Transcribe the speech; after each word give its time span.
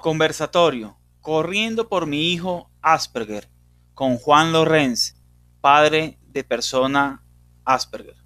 Conversatorio. 0.00 0.96
Corriendo 1.20 1.90
por 1.90 2.06
mi 2.06 2.32
hijo 2.32 2.70
Asperger 2.80 3.50
con 3.92 4.16
Juan 4.16 4.50
Lorenz, 4.50 5.14
padre 5.60 6.18
de 6.32 6.42
persona 6.42 7.22
Asperger. 7.66 8.16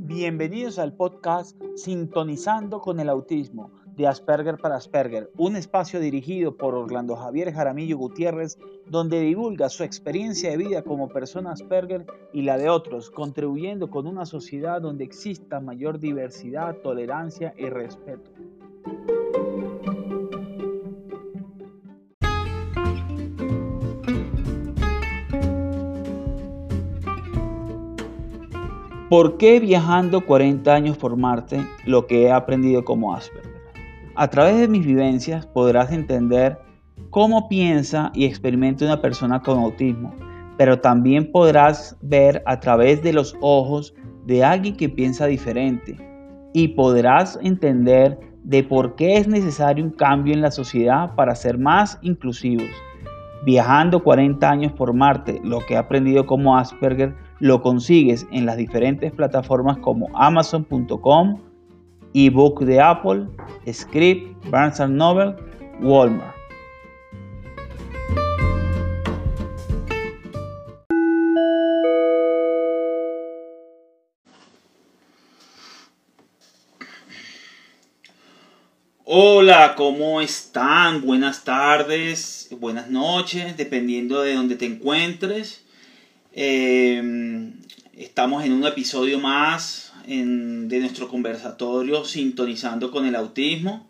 Bienvenidos 0.00 0.80
al 0.80 0.96
podcast 0.96 1.56
Sintonizando 1.76 2.80
con 2.80 2.98
el 2.98 3.08
Autismo 3.08 3.70
de 3.96 4.06
Asperger 4.06 4.56
para 4.56 4.76
Asperger, 4.76 5.30
un 5.36 5.56
espacio 5.56 6.00
dirigido 6.00 6.56
por 6.56 6.74
Orlando 6.74 7.16
Javier 7.16 7.52
Jaramillo 7.52 7.98
Gutiérrez, 7.98 8.58
donde 8.86 9.20
divulga 9.20 9.68
su 9.68 9.84
experiencia 9.84 10.50
de 10.50 10.56
vida 10.56 10.82
como 10.82 11.08
persona 11.08 11.52
Asperger 11.52 12.06
y 12.32 12.42
la 12.42 12.56
de 12.58 12.68
otros, 12.68 13.10
contribuyendo 13.10 13.90
con 13.90 14.06
una 14.06 14.26
sociedad 14.26 14.80
donde 14.80 15.04
exista 15.04 15.60
mayor 15.60 15.98
diversidad, 15.98 16.76
tolerancia 16.76 17.54
y 17.56 17.68
respeto. 17.68 18.30
¿Por 29.12 29.36
qué 29.36 29.60
viajando 29.60 30.24
40 30.24 30.72
años 30.72 30.96
por 30.96 31.18
Marte 31.18 31.60
lo 31.84 32.06
que 32.06 32.22
he 32.22 32.32
aprendido 32.32 32.82
como 32.82 33.14
Asperger? 33.14 33.51
A 34.14 34.28
través 34.28 34.58
de 34.58 34.68
mis 34.68 34.84
vivencias 34.84 35.46
podrás 35.46 35.90
entender 35.90 36.58
cómo 37.08 37.48
piensa 37.48 38.12
y 38.14 38.26
experimenta 38.26 38.84
una 38.84 39.00
persona 39.00 39.40
con 39.40 39.58
autismo, 39.58 40.14
pero 40.58 40.78
también 40.78 41.32
podrás 41.32 41.96
ver 42.02 42.42
a 42.44 42.60
través 42.60 43.02
de 43.02 43.14
los 43.14 43.34
ojos 43.40 43.94
de 44.26 44.44
alguien 44.44 44.76
que 44.76 44.90
piensa 44.90 45.26
diferente 45.26 45.96
y 46.52 46.68
podrás 46.68 47.38
entender 47.42 48.18
de 48.44 48.62
por 48.62 48.96
qué 48.96 49.16
es 49.16 49.28
necesario 49.28 49.82
un 49.82 49.92
cambio 49.92 50.34
en 50.34 50.42
la 50.42 50.50
sociedad 50.50 51.14
para 51.14 51.34
ser 51.34 51.56
más 51.56 51.98
inclusivos. 52.02 52.68
Viajando 53.46 54.04
40 54.04 54.48
años 54.48 54.72
por 54.72 54.92
Marte, 54.92 55.40
lo 55.42 55.60
que 55.60 55.74
he 55.74 55.78
aprendido 55.78 56.26
como 56.26 56.58
Asperger 56.58 57.14
lo 57.40 57.62
consigues 57.62 58.26
en 58.30 58.44
las 58.44 58.58
diferentes 58.58 59.10
plataformas 59.10 59.78
como 59.78 60.08
amazon.com, 60.14 61.38
ebook 62.14 62.64
de 62.64 62.80
Apple, 62.80 63.26
Script, 63.72 64.44
Barnes 64.50 64.78
Noble, 64.88 65.34
Walmart. 65.80 66.36
Hola, 79.04 79.74
¿cómo 79.76 80.20
están? 80.20 81.02
Buenas 81.02 81.44
tardes, 81.44 82.48
buenas 82.58 82.88
noches, 82.88 83.56
dependiendo 83.56 84.22
de 84.22 84.34
donde 84.34 84.56
te 84.56 84.64
encuentres. 84.64 85.64
Eh, 86.32 87.52
estamos 87.94 88.44
en 88.44 88.52
un 88.52 88.64
episodio 88.64 89.18
más 89.18 89.91
de 90.06 90.80
nuestro 90.80 91.08
conversatorio 91.08 92.04
Sintonizando 92.04 92.90
con 92.90 93.06
el 93.06 93.14
Autismo. 93.14 93.86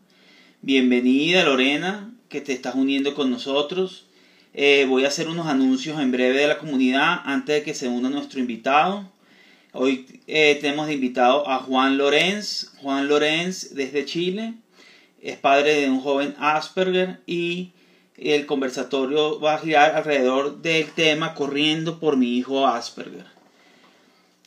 Bienvenida 0.60 1.44
Lorena, 1.44 2.12
que 2.28 2.42
te 2.42 2.52
estás 2.52 2.74
uniendo 2.74 3.14
con 3.14 3.30
nosotros. 3.30 4.06
Eh, 4.52 4.84
voy 4.88 5.04
a 5.04 5.08
hacer 5.08 5.28
unos 5.28 5.46
anuncios 5.46 5.98
en 6.00 6.12
breve 6.12 6.38
de 6.38 6.48
la 6.48 6.58
comunidad 6.58 7.20
antes 7.24 7.54
de 7.54 7.62
que 7.62 7.74
se 7.74 7.88
una 7.88 8.10
nuestro 8.10 8.40
invitado. 8.40 9.10
Hoy 9.72 10.20
eh, 10.26 10.58
tenemos 10.60 10.86
de 10.86 10.94
invitado 10.94 11.48
a 11.48 11.60
Juan 11.60 11.96
Lorenz. 11.96 12.72
Juan 12.82 13.08
Lorenz 13.08 13.74
desde 13.74 14.04
Chile. 14.04 14.54
Es 15.22 15.38
padre 15.38 15.80
de 15.80 15.88
un 15.88 16.00
joven 16.00 16.34
Asperger 16.38 17.20
y 17.26 17.70
el 18.16 18.44
conversatorio 18.44 19.40
va 19.40 19.54
a 19.54 19.58
girar 19.58 19.96
alrededor 19.96 20.60
del 20.60 20.90
tema 20.92 21.32
Corriendo 21.32 21.98
por 21.98 22.18
mi 22.18 22.36
hijo 22.36 22.66
Asperger. 22.66 23.32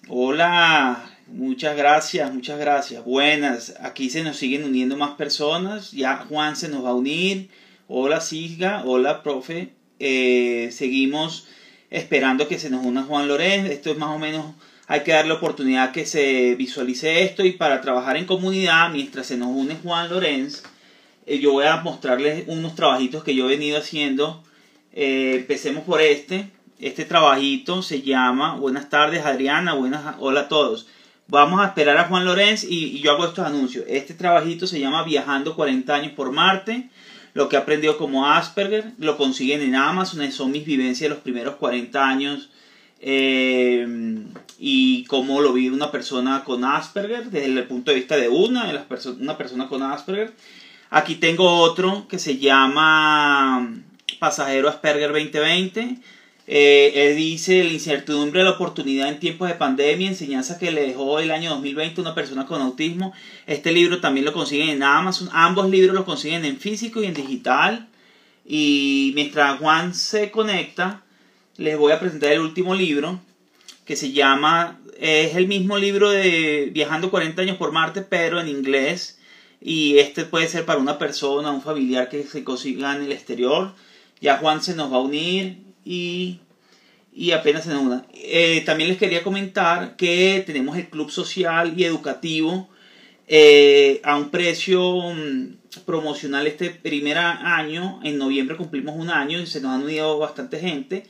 Hola, 0.08 1.15
Muchas 1.28 1.76
gracias, 1.76 2.32
muchas 2.32 2.60
gracias. 2.60 3.04
Buenas, 3.04 3.74
aquí 3.82 4.12
se 4.12 4.24
nos 4.24 4.38
siguen 4.38 4.64
uniendo 4.64 4.96
más 4.96 5.12
personas. 5.12 5.92
Ya 5.92 6.18
Juan 6.30 6.56
se 6.56 6.70
nos 6.70 6.86
va 6.86 6.90
a 6.90 6.96
unir. 6.96 7.50
Hola 7.88 8.22
Siga, 8.22 8.84
hola 8.86 9.24
profe. 9.24 9.74
Eh, 10.00 10.70
seguimos 10.72 11.48
esperando 11.90 12.48
que 12.48 12.60
se 12.60 12.70
nos 12.70 12.86
una 12.86 13.04
Juan 13.04 13.28
Lorenz. 13.28 13.72
Esto 13.72 13.90
es 13.90 13.98
más 13.98 14.10
o 14.10 14.20
menos, 14.20 14.54
hay 14.88 15.02
que 15.02 15.14
darle 15.14 15.34
oportunidad 15.34 15.92
que 15.92 16.06
se 16.06 16.54
visualice 16.56 17.24
esto 17.24 17.44
y 17.44 17.54
para 17.54 17.82
trabajar 17.82 18.18
en 18.18 18.26
comunidad, 18.26 18.92
mientras 18.92 19.26
se 19.26 19.36
nos 19.36 19.50
une 19.50 19.78
Juan 19.78 20.10
Lorenz, 20.10 20.62
eh, 21.26 21.40
yo 21.40 21.54
voy 21.54 21.66
a 21.66 21.78
mostrarles 21.78 22.44
unos 22.48 22.76
trabajitos 22.76 23.24
que 23.24 23.34
yo 23.34 23.50
he 23.50 23.56
venido 23.56 23.80
haciendo. 23.80 24.44
Eh, 24.94 25.38
empecemos 25.38 25.84
por 25.86 26.02
este. 26.02 26.52
Este 26.78 27.04
trabajito 27.04 27.82
se 27.82 28.04
llama, 28.04 28.58
buenas 28.58 28.90
tardes 28.90 29.26
Adriana, 29.26 29.74
buenas, 29.74 30.16
hola 30.20 30.42
a 30.42 30.48
todos. 30.50 30.88
Vamos 31.28 31.60
a 31.60 31.66
esperar 31.66 31.98
a 31.98 32.04
Juan 32.04 32.24
Lorenz 32.24 32.64
y, 32.64 33.00
yo 33.00 33.12
hago 33.12 33.26
estos 33.26 33.46
anuncios. 33.46 33.86
Este 33.88 34.14
trabajito 34.14 34.68
se 34.68 34.80
llama 34.80 35.04
Viajando 35.04 35.56
40 35.56 35.96
años 35.96 36.12
por 36.12 36.32
Marte. 36.32 36.90
Lo 37.34 37.50
que 37.50 37.56
he 37.56 37.60
aprendido 37.60 37.98
como 37.98 38.30
Asperger 38.30 38.92
lo 39.00 39.18
consiguen 39.18 39.62
en 39.62 39.76
Amazon. 39.76 40.32
Son 40.32 40.52
mis 40.52 40.66
vivencias 40.66 41.10
de 41.10 41.16
los 41.16 41.24
primeros 41.24 41.56
40 41.56 42.08
años 42.08 42.50
eh, 43.02 43.88
y 44.60 45.04
cómo 45.06 45.42
lo 45.42 45.52
vive 45.52 45.76
una 45.76 45.92
persona 45.92 46.44
con 46.44 46.64
Asperger 46.64 47.32
desde 47.32 47.48
el 47.48 47.64
punto 47.66 47.92
de 47.92 47.98
vista 47.98 48.18
de 48.18 48.30
una, 48.30 48.68
de 48.68 48.74
las 48.74 49.06
una 49.08 49.36
persona 49.36 49.68
con 49.68 49.82
Asperger. 49.82 50.32
Aquí 50.92 51.16
tengo 51.16 51.58
otro 51.58 52.08
que 52.08 52.20
se 52.20 52.38
llama 52.38 53.74
Pasajero 54.20 54.70
Asperger 54.70 55.12
2020 55.12 55.98
eh, 56.48 56.92
él 56.96 57.18
dice 57.18 57.64
la 57.64 57.72
incertidumbre 57.72 58.40
de 58.40 58.46
la 58.46 58.52
oportunidad 58.52 59.10
en 59.10 59.20
tiempos 59.20 59.48
de 59.48 59.56
pandemia, 59.56 60.08
enseñanza 60.08 60.60
que 60.60 60.72
le 60.72 60.86
dejó 60.86 61.20
el 61.20 61.32
año 61.32 61.50
2020 61.52 62.02
una 62.02 62.14
persona 62.14 62.46
con 62.46 62.62
autismo. 62.62 63.14
Este 63.48 63.72
libro 63.72 64.00
también 64.00 64.26
lo 64.26 64.34
consiguen 64.34 64.70
en 64.70 64.84
Amazon. 64.84 65.30
Ambos 65.34 65.70
libros 65.70 65.96
los 65.96 66.06
consiguen 66.06 66.46
en 66.46 66.58
físico 66.58 67.02
y 67.02 67.08
en 67.08 67.16
digital. 67.16 67.88
Y 68.46 69.12
mientras 69.16 69.60
Juan 69.60 69.96
se 69.96 70.30
conecta, 70.30 71.04
les 71.58 71.78
voy 71.78 71.92
a 71.92 72.00
presentar 72.00 72.32
el 72.32 72.42
último 72.42 72.76
libro 72.76 73.20
que 73.86 73.96
se 73.96 74.12
llama, 74.12 74.80
es 75.00 75.36
el 75.36 75.48
mismo 75.48 75.78
libro 75.78 76.10
de 76.10 76.70
Viajando 76.74 77.12
40 77.12 77.42
años 77.42 77.58
por 77.58 77.72
Marte, 77.72 78.02
pero 78.02 78.40
en 78.40 78.48
inglés. 78.48 79.20
Y 79.62 79.98
este 79.98 80.26
puede 80.26 80.48
ser 80.48 80.66
para 80.66 80.80
una 80.80 81.00
persona, 81.00 81.50
un 81.50 81.62
familiar 81.62 82.08
que 82.10 82.24
se 82.24 82.44
consiga 82.44 82.96
en 82.96 83.04
el 83.04 83.12
exterior. 83.12 83.74
Ya 84.22 84.38
Juan 84.38 84.62
se 84.62 84.76
nos 84.76 84.92
va 84.92 84.98
a 84.98 85.02
unir 85.02 85.65
y, 85.86 86.42
apenas 87.32 87.68
en 87.68 87.78
una. 87.78 88.06
Eh, 88.14 88.64
también 88.66 88.90
les 88.90 88.98
quería 88.98 89.24
comentar 89.24 89.96
que 89.96 90.44
tenemos 90.46 90.76
el 90.78 90.90
club 90.90 91.12
social 91.12 91.74
y 91.78 91.86
educativo 91.86 92.68
eh, 93.28 94.02
a 94.04 94.18
un 94.18 94.30
precio 94.30 95.02
mm, 95.14 95.82
promocional 95.86 96.48
este 96.48 96.72
primer 96.72 97.18
año. 97.18 98.00
En 98.04 98.18
noviembre 98.18 98.58
cumplimos 98.58 98.96
un 98.98 99.10
año 99.10 99.40
y 99.40 99.46
se 99.46 99.62
nos 99.62 99.72
han 99.72 99.84
unido 99.84 100.18
bastante 100.18 100.60
gente. 100.60 101.06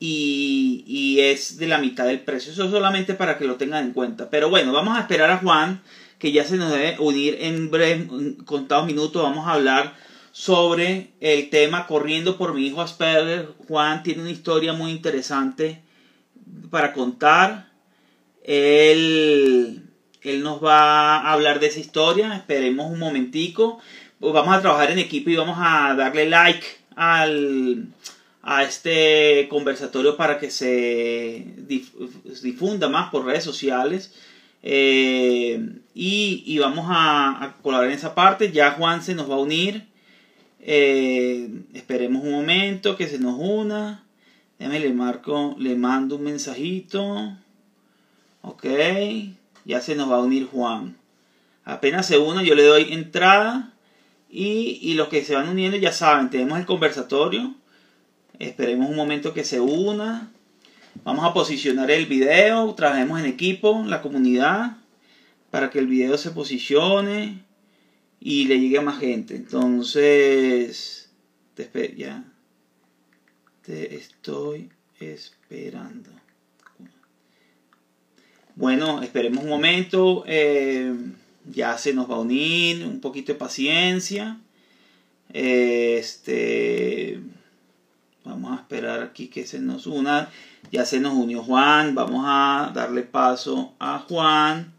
Y, 0.00 0.84
y, 0.86 1.20
es 1.20 1.56
de 1.56 1.68
la 1.68 1.78
mitad 1.78 2.06
del 2.06 2.20
precio. 2.20 2.52
Eso 2.52 2.70
solamente 2.70 3.14
para 3.14 3.38
que 3.38 3.44
lo 3.44 3.56
tengan 3.56 3.84
en 3.86 3.92
cuenta. 3.92 4.28
Pero 4.30 4.50
bueno, 4.50 4.72
vamos 4.72 4.96
a 4.96 5.00
esperar 5.00 5.30
a 5.30 5.38
Juan, 5.38 5.82
que 6.18 6.32
ya 6.32 6.44
se 6.44 6.56
nos 6.56 6.72
debe 6.72 6.96
unir 6.98 7.38
en 7.40 7.70
breve, 7.70 8.08
contados 8.44 8.86
minutos. 8.86 9.22
Vamos 9.22 9.46
a 9.46 9.52
hablar 9.52 9.94
sobre 10.34 11.12
el 11.20 11.48
tema 11.48 11.86
Corriendo 11.86 12.36
por 12.36 12.54
mi 12.54 12.66
hijo 12.66 12.82
Asperger. 12.82 13.50
Juan 13.68 14.02
tiene 14.02 14.22
una 14.22 14.32
historia 14.32 14.72
muy 14.72 14.90
interesante 14.90 15.80
para 16.70 16.92
contar. 16.92 17.70
Él, 18.42 19.84
él 20.22 20.42
nos 20.42 20.62
va 20.62 21.18
a 21.18 21.32
hablar 21.32 21.60
de 21.60 21.68
esa 21.68 21.78
historia. 21.78 22.34
Esperemos 22.34 22.90
un 22.90 22.98
momentico. 22.98 23.78
Vamos 24.18 24.56
a 24.56 24.60
trabajar 24.60 24.90
en 24.90 24.98
equipo 24.98 25.30
y 25.30 25.36
vamos 25.36 25.56
a 25.60 25.94
darle 25.94 26.28
like 26.28 26.66
al, 26.96 27.86
a 28.42 28.64
este 28.64 29.46
conversatorio 29.48 30.16
para 30.16 30.40
que 30.40 30.50
se 30.50 31.46
difunda 32.42 32.88
más 32.88 33.10
por 33.10 33.24
redes 33.24 33.44
sociales. 33.44 34.12
Eh, 34.64 35.64
y, 35.94 36.42
y, 36.44 36.58
vamos 36.58 36.86
a, 36.88 37.44
a, 37.44 37.56
colaborar 37.58 37.92
en 37.92 37.96
esa 37.96 38.16
parte. 38.16 38.50
Ya 38.50 38.72
Juan 38.72 39.00
se 39.00 39.14
nos 39.14 39.30
va 39.30 39.36
a 39.36 39.38
unir. 39.38 39.93
Eh, 40.66 41.50
esperemos 41.74 42.24
un 42.24 42.32
momento 42.32 42.96
que 42.96 43.06
se 43.06 43.18
nos 43.18 43.38
una. 43.38 44.02
Déjame 44.58 44.80
le 44.80 44.94
marco, 44.94 45.54
le 45.58 45.76
mando 45.76 46.16
un 46.16 46.24
mensajito. 46.24 47.36
Ok. 48.40 48.64
Ya 49.66 49.80
se 49.82 49.94
nos 49.94 50.10
va 50.10 50.16
a 50.16 50.22
unir 50.22 50.46
Juan. 50.46 50.96
Apenas 51.64 52.06
se 52.06 52.18
una, 52.18 52.42
yo 52.42 52.54
le 52.54 52.64
doy 52.64 52.92
entrada. 52.94 53.74
Y, 54.30 54.78
y 54.82 54.94
los 54.94 55.08
que 55.08 55.22
se 55.22 55.34
van 55.34 55.48
uniendo 55.50 55.76
ya 55.76 55.92
saben, 55.92 56.30
tenemos 56.30 56.58
el 56.58 56.66
conversatorio. 56.66 57.54
Esperemos 58.38 58.88
un 58.88 58.96
momento 58.96 59.34
que 59.34 59.44
se 59.44 59.60
una. 59.60 60.32
Vamos 61.04 61.24
a 61.26 61.34
posicionar 61.34 61.90
el 61.90 62.06
video. 62.06 62.74
Trabajemos 62.74 63.20
en 63.20 63.26
equipo, 63.26 63.84
la 63.86 64.00
comunidad. 64.00 64.78
para 65.50 65.70
que 65.70 65.78
el 65.78 65.86
video 65.86 66.16
se 66.16 66.30
posicione 66.30 67.44
y 68.20 68.46
le 68.46 68.58
llegue 68.60 68.78
a 68.78 68.82
más 68.82 69.00
gente. 69.00 69.36
Entonces, 69.36 71.10
te 71.54 71.94
ya. 71.96 72.24
Te 73.62 73.96
estoy 73.96 74.70
esperando. 74.98 76.10
Bueno, 78.56 79.02
esperemos 79.02 79.44
un 79.44 79.50
momento. 79.50 80.24
Eh, 80.26 80.94
ya 81.46 81.76
se 81.78 81.92
nos 81.92 82.10
va 82.10 82.16
a 82.16 82.20
unir. 82.20 82.84
Un 82.84 83.00
poquito 83.00 83.32
de 83.32 83.38
paciencia. 83.38 84.38
Este. 85.32 87.20
Vamos 88.24 88.52
a 88.52 88.62
esperar 88.62 89.02
aquí 89.02 89.28
que 89.28 89.46
se 89.46 89.58
nos 89.58 89.86
una. 89.86 90.30
Ya 90.70 90.84
se 90.84 91.00
nos 91.00 91.14
unió 91.14 91.42
Juan. 91.42 91.94
Vamos 91.94 92.24
a 92.26 92.70
darle 92.74 93.02
paso 93.02 93.74
a 93.78 93.98
Juan. 93.98 94.72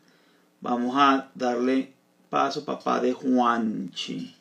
Vamos 0.61 0.95
a 0.97 1.31
darle 1.35 1.94
paso 2.29 2.65
papá 2.65 2.99
de 2.99 3.13
Juanchi. 3.13 4.35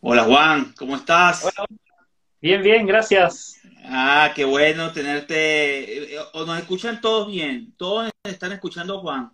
Hola 0.00 0.24
Juan, 0.24 0.72
¿cómo 0.78 0.96
estás? 0.96 1.48
Bien, 2.40 2.62
bien, 2.62 2.86
gracias. 2.86 3.60
Ah, 3.84 4.32
qué 4.34 4.44
bueno 4.44 4.92
tenerte. 4.92 6.16
¿O 6.34 6.44
nos 6.44 6.58
escuchan 6.58 7.00
todos 7.00 7.26
bien? 7.26 7.74
¿Todos 7.76 8.10
están 8.22 8.52
escuchando 8.52 9.00
Juan? 9.00 9.32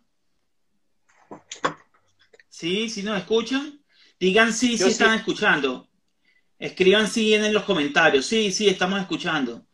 ¿Sí? 2.49 2.89
¿Sí 2.89 3.03
nos 3.03 3.19
escuchan? 3.19 3.81
Digan 4.19 4.53
sí, 4.53 4.79
sí, 4.79 4.89
están 4.89 5.15
escuchando. 5.19 5.89
Escriban 6.59 7.09
sí 7.09 7.35
en 7.35 7.53
los 7.53 7.65
comentarios. 7.65 8.25
Sí, 8.25 8.51
sí, 8.51 8.69
estamos 8.69 9.01
escuchando. 9.01 9.67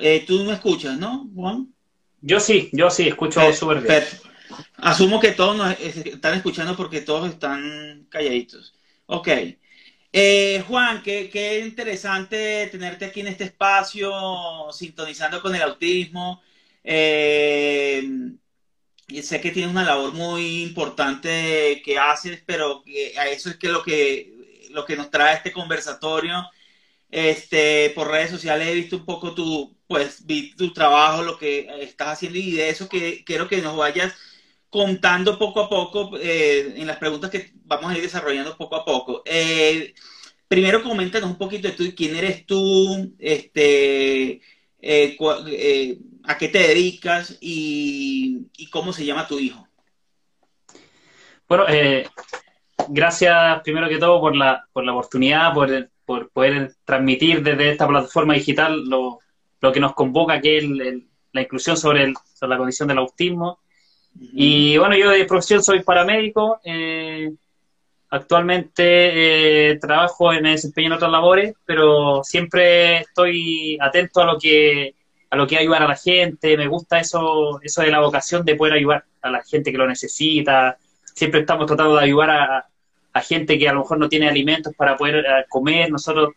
Eh, 0.00 0.24
tú 0.26 0.44
me 0.44 0.52
escuchas, 0.52 0.98
¿no, 0.98 1.28
Juan? 1.34 1.72
Yo 2.20 2.40
sí, 2.40 2.70
yo 2.72 2.90
sí, 2.90 3.08
escucho 3.08 3.52
súper 3.52 3.80
bien. 3.80 4.04
Asumo 4.76 5.20
que 5.20 5.32
todos 5.32 5.56
nos 5.56 5.78
están 5.80 6.34
escuchando 6.34 6.76
porque 6.76 7.00
todos 7.00 7.30
están 7.30 8.06
calladitos. 8.08 8.74
Ok. 9.06 9.28
Eh, 10.12 10.64
Juan, 10.66 11.02
qué, 11.02 11.28
qué, 11.28 11.60
interesante 11.60 12.68
tenerte 12.70 13.04
aquí 13.04 13.20
en 13.20 13.28
este 13.28 13.44
espacio, 13.44 14.12
sintonizando 14.72 15.42
con 15.42 15.54
el 15.54 15.62
autismo. 15.62 16.40
Eh, 16.82 18.02
y 19.08 19.22
sé 19.22 19.40
que 19.40 19.50
tienes 19.50 19.70
una 19.70 19.84
labor 19.84 20.12
muy 20.14 20.62
importante 20.62 21.82
que 21.84 21.98
haces, 21.98 22.42
pero 22.46 22.82
a 23.18 23.28
eso 23.28 23.50
es 23.50 23.56
que 23.56 23.68
lo 23.68 23.82
que 23.82 24.36
lo 24.70 24.84
que 24.84 24.96
nos 24.96 25.10
trae 25.10 25.36
este 25.36 25.52
conversatorio. 25.52 26.48
Este, 27.16 27.92
por 27.94 28.10
redes 28.10 28.30
sociales 28.30 28.68
he 28.68 28.74
visto 28.74 28.98
un 28.98 29.06
poco 29.06 29.34
tu, 29.34 29.74
pues, 29.86 30.22
tu 30.54 30.74
trabajo, 30.74 31.22
lo 31.22 31.38
que 31.38 31.66
estás 31.80 32.08
haciendo 32.08 32.38
y 32.38 32.50
de 32.50 32.68
eso 32.68 32.90
que 32.90 33.24
quiero 33.24 33.48
que 33.48 33.62
nos 33.62 33.74
vayas 33.74 34.12
contando 34.68 35.38
poco 35.38 35.62
a 35.62 35.68
poco 35.70 36.18
eh, 36.18 36.74
en 36.76 36.86
las 36.86 36.98
preguntas 36.98 37.30
que 37.30 37.52
vamos 37.64 37.90
a 37.90 37.96
ir 37.96 38.02
desarrollando 38.02 38.58
poco 38.58 38.76
a 38.76 38.84
poco. 38.84 39.22
Eh, 39.24 39.94
primero 40.46 40.82
coméntanos 40.82 41.30
un 41.30 41.38
poquito 41.38 41.68
de 41.68 41.74
tú, 41.74 41.84
quién 41.96 42.16
eres 42.16 42.44
tú, 42.44 43.14
este, 43.18 44.42
eh, 44.82 45.98
a 46.24 46.36
qué 46.36 46.48
te 46.48 46.58
dedicas 46.58 47.38
y, 47.40 48.46
cómo 48.70 48.92
se 48.92 49.06
llama 49.06 49.26
tu 49.26 49.38
hijo. 49.38 49.66
Bueno, 51.48 51.64
gracias 52.90 53.62
primero 53.64 53.88
que 53.88 53.96
todo 53.96 54.20
por 54.20 54.36
la, 54.36 54.68
por 54.70 54.84
la 54.84 54.92
oportunidad, 54.92 55.54
por, 55.54 55.88
por 56.06 56.30
poder 56.30 56.72
transmitir 56.84 57.42
desde 57.42 57.72
esta 57.72 57.86
plataforma 57.86 58.34
digital 58.34 58.88
lo, 58.88 59.18
lo 59.60 59.72
que 59.72 59.80
nos 59.80 59.94
convoca, 59.94 60.40
que 60.40 60.58
es 60.58 60.64
la 61.32 61.42
inclusión 61.42 61.76
sobre, 61.76 62.14
sobre, 62.32 62.50
la 62.50 62.58
condición 62.58 62.88
del 62.88 62.98
autismo. 62.98 63.58
Y 64.14 64.78
bueno, 64.78 64.96
yo 64.96 65.10
de 65.10 65.26
profesión 65.26 65.62
soy 65.62 65.82
paramédico, 65.82 66.60
eh, 66.64 67.30
actualmente 68.08 69.72
eh, 69.72 69.78
trabajo 69.78 70.32
en 70.32 70.44
desempeño 70.44 70.86
en 70.86 70.92
otras 70.94 71.10
labores, 71.10 71.54
pero 71.66 72.22
siempre 72.24 73.00
estoy 73.00 73.76
atento 73.80 74.22
a 74.22 74.26
lo 74.26 74.38
que 74.38 74.94
a 75.28 75.36
lo 75.36 75.46
que 75.46 75.58
ayudar 75.58 75.82
a 75.82 75.88
la 75.88 75.96
gente, 75.96 76.56
me 76.56 76.68
gusta 76.68 77.00
eso, 77.00 77.60
eso 77.60 77.82
de 77.82 77.90
la 77.90 78.00
vocación 78.00 78.44
de 78.44 78.54
poder 78.54 78.74
ayudar 78.74 79.04
a 79.22 79.30
la 79.30 79.42
gente 79.42 79.72
que 79.72 79.78
lo 79.78 79.88
necesita, 79.88 80.78
siempre 81.02 81.40
estamos 81.40 81.66
tratando 81.66 81.96
de 81.96 82.04
ayudar 82.04 82.30
a, 82.30 82.68
a 83.16 83.20
gente 83.22 83.58
que 83.58 83.66
a 83.66 83.72
lo 83.72 83.80
mejor 83.80 83.98
no 83.98 84.10
tiene 84.10 84.28
alimentos 84.28 84.74
para 84.76 84.94
poder 84.94 85.16
eh, 85.16 85.44
comer, 85.48 85.90
nosotros 85.90 86.34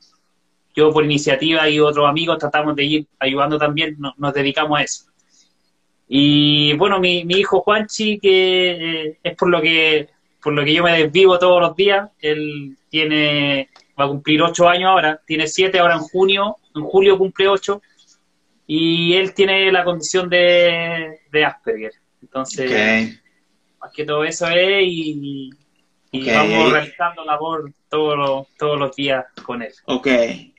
yo 0.73 0.91
por 0.91 1.03
iniciativa 1.03 1.67
y 1.69 1.79
otros 1.79 2.07
amigos 2.07 2.37
tratamos 2.37 2.73
de 2.73 2.83
ir 2.85 3.07
ayudando 3.19 3.57
también, 3.57 3.97
nos 4.17 4.33
dedicamos 4.33 4.79
a 4.79 4.83
eso. 4.83 5.05
Y 6.07 6.73
bueno, 6.77 6.99
mi, 6.99 7.19
hijo 7.27 7.59
Juanchi, 7.59 8.17
que 8.17 8.71
eh, 9.07 9.17
es 9.21 9.35
por 9.35 9.49
lo 9.49 9.61
que 9.61 10.07
por 10.41 10.53
lo 10.53 10.63
que 10.63 10.73
yo 10.73 10.83
me 10.83 10.97
desvivo 10.97 11.37
todos 11.37 11.59
los 11.59 11.75
días, 11.75 12.09
él 12.21 12.77
tiene, 12.87 13.69
va 13.99 14.05
a 14.05 14.07
cumplir 14.07 14.41
ocho 14.41 14.69
años 14.69 14.89
ahora, 14.89 15.19
tiene 15.27 15.47
siete 15.47 15.79
ahora 15.79 15.95
en 15.95 15.99
junio, 15.99 16.55
en 16.73 16.83
julio 16.83 17.17
cumple 17.17 17.49
ocho, 17.49 17.81
y 18.65 19.15
él 19.15 19.33
tiene 19.33 19.69
la 19.69 19.83
condición 19.83 20.29
de, 20.29 21.19
Asperger. 21.45 21.91
Entonces, 22.21 23.19
más 23.81 23.91
que 23.91 24.05
todo 24.05 24.23
eso 24.23 24.47
es, 24.47 24.81
y, 24.87 25.49
y 26.11 26.29
vamos 26.31 26.71
realizando 26.71 27.23
labor 27.23 27.71
todos 27.87 28.17
los, 28.17 28.47
todos 28.57 28.79
los 28.79 28.95
días 28.95 29.25
con 29.43 29.61
él. 29.61 29.71
Ok, 29.85 30.07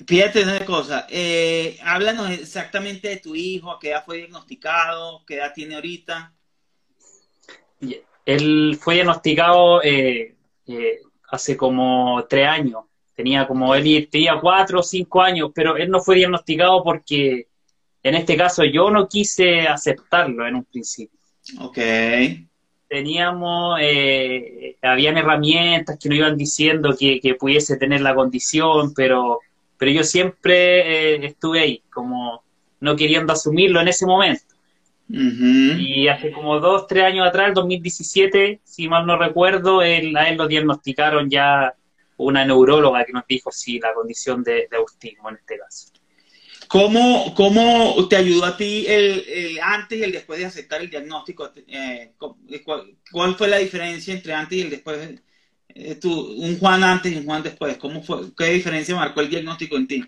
fíjate 0.07 0.43
una 0.43 0.65
cosa, 0.65 1.07
eh, 1.11 1.79
háblanos 1.83 2.31
exactamente 2.31 3.09
de 3.09 3.17
tu 3.17 3.35
hijo, 3.35 3.71
a 3.71 3.79
qué 3.79 3.91
edad 3.91 4.05
fue 4.05 4.19
diagnosticado, 4.19 5.25
qué 5.27 5.37
edad 5.37 5.53
tiene 5.55 5.75
ahorita. 5.75 6.33
Él 8.27 8.79
fue 8.81 8.95
diagnosticado 8.95 9.83
eh, 9.83 10.37
eh, 10.67 11.01
hace 11.31 11.57
como 11.57 12.25
tres 12.29 12.47
años, 12.47 12.85
tenía 13.15 13.47
como, 13.47 13.75
él 13.75 14.09
tenía 14.11 14.39
cuatro 14.41 14.81
o 14.81 14.83
cinco 14.83 15.21
años, 15.21 15.51
pero 15.55 15.77
él 15.77 15.91
no 15.91 16.01
fue 16.01 16.17
diagnosticado 16.17 16.85
porque 16.85 17.49
en 18.03 18.15
este 18.15 18.37
caso 18.37 18.65
yo 18.65 18.91
no 18.91 19.09
quise 19.09 19.63
aceptarlo 19.63 20.47
en 20.47 20.57
un 20.57 20.65
principio. 20.65 21.19
Ok 21.61 21.79
teníamos, 22.91 23.79
eh, 23.81 24.77
habían 24.83 25.17
herramientas 25.17 25.97
que 25.97 26.09
nos 26.09 26.19
iban 26.19 26.37
diciendo 26.37 26.97
que, 26.99 27.37
pudiese 27.39 27.77
tener 27.77 28.01
la 28.01 28.17
condición, 28.17 28.93
pero, 28.95 29.39
pero 29.79 29.93
yo 29.93 30.03
siempre 30.03 31.15
eh, 31.15 31.27
estuve 31.27 31.61
ahí, 31.61 31.83
como 31.89 32.43
no 32.81 32.97
queriendo 32.97 33.33
asumirlo 33.33 33.81
en 33.81 33.89
ese 33.89 34.07
momento. 34.07 34.43
Y 35.09 36.09
hace 36.09 36.33
como 36.33 36.59
dos, 36.61 36.87
tres 36.89 37.05
años 37.05 37.27
atrás, 37.27 37.49
el 37.49 37.55
2017, 37.55 38.61
si 38.65 38.89
mal 38.89 39.07
no 39.07 39.17
recuerdo, 39.17 39.83
él, 39.83 40.17
a 40.17 40.29
él 40.29 40.37
lo 40.37 40.49
diagnosticaron 40.49 41.31
ya 41.31 41.75
una 42.17 42.45
neuróloga 42.45 43.05
que 43.05 43.13
nos 43.13 43.27
dijo 43.27 43.51
sí, 43.53 43.79
la 43.79 43.95
condición 43.95 44.43
de 44.43 44.69
autismo 44.77 45.31
en 45.31 45.37
este 45.37 45.59
caso. 45.59 46.00
¿Cómo, 46.71 47.35
¿Cómo, 47.35 48.07
te 48.09 48.15
ayudó 48.15 48.45
a 48.45 48.57
ti 48.57 48.85
el, 48.87 49.59
antes 49.61 49.99
y 49.99 50.05
el 50.05 50.13
después 50.13 50.39
de 50.39 50.47
aceptar 50.47 50.81
el 50.81 50.89
diagnóstico? 50.89 51.51
Eh, 51.67 52.13
¿cuál, 52.65 53.35
fue 53.35 53.49
la 53.49 53.57
diferencia 53.57 54.15
entre 54.15 54.35
antes 54.35 54.57
y 54.57 54.61
el 54.61 54.71
después? 54.71 55.21
Eh, 55.75 55.97
tú, 55.97 56.13
un 56.13 56.61
Juan 56.61 56.85
antes 56.85 57.11
y 57.11 57.17
un 57.17 57.25
Juan 57.25 57.43
después. 57.43 57.77
¿Cómo 57.77 58.05
fue, 58.05 58.21
¿Qué 58.39 58.53
diferencia 58.53 58.95
marcó 58.95 59.21
el 59.21 59.29
diagnóstico 59.29 59.77
en 59.77 59.89
ti? 59.89 60.05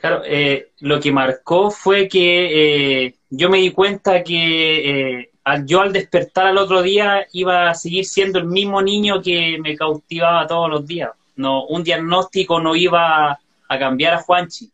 Claro, 0.00 0.22
eh, 0.24 0.70
lo 0.78 0.98
que 0.98 1.12
marcó 1.12 1.70
fue 1.70 2.08
que 2.08 3.16
yo 3.28 3.50
me 3.50 3.58
di 3.58 3.72
cuenta 3.72 4.24
que 4.24 5.28
al, 5.44 5.66
yo 5.66 5.82
al 5.82 5.92
despertar 5.92 6.46
al 6.46 6.56
otro 6.56 6.80
día 6.80 7.26
iba 7.34 7.68
a 7.68 7.74
seguir 7.74 8.06
siendo 8.06 8.38
el 8.38 8.46
mismo 8.46 8.80
niño 8.80 9.20
que 9.20 9.58
me 9.62 9.76
cautivaba 9.76 10.46
todos 10.46 10.70
los 10.70 10.86
días. 10.86 11.10
No, 11.34 11.66
un 11.66 11.84
diagnóstico 11.84 12.60
no 12.60 12.74
iba 12.74 13.38
a 13.68 13.78
cambiar 13.78 14.14
a 14.14 14.22
Juanchi 14.22 14.72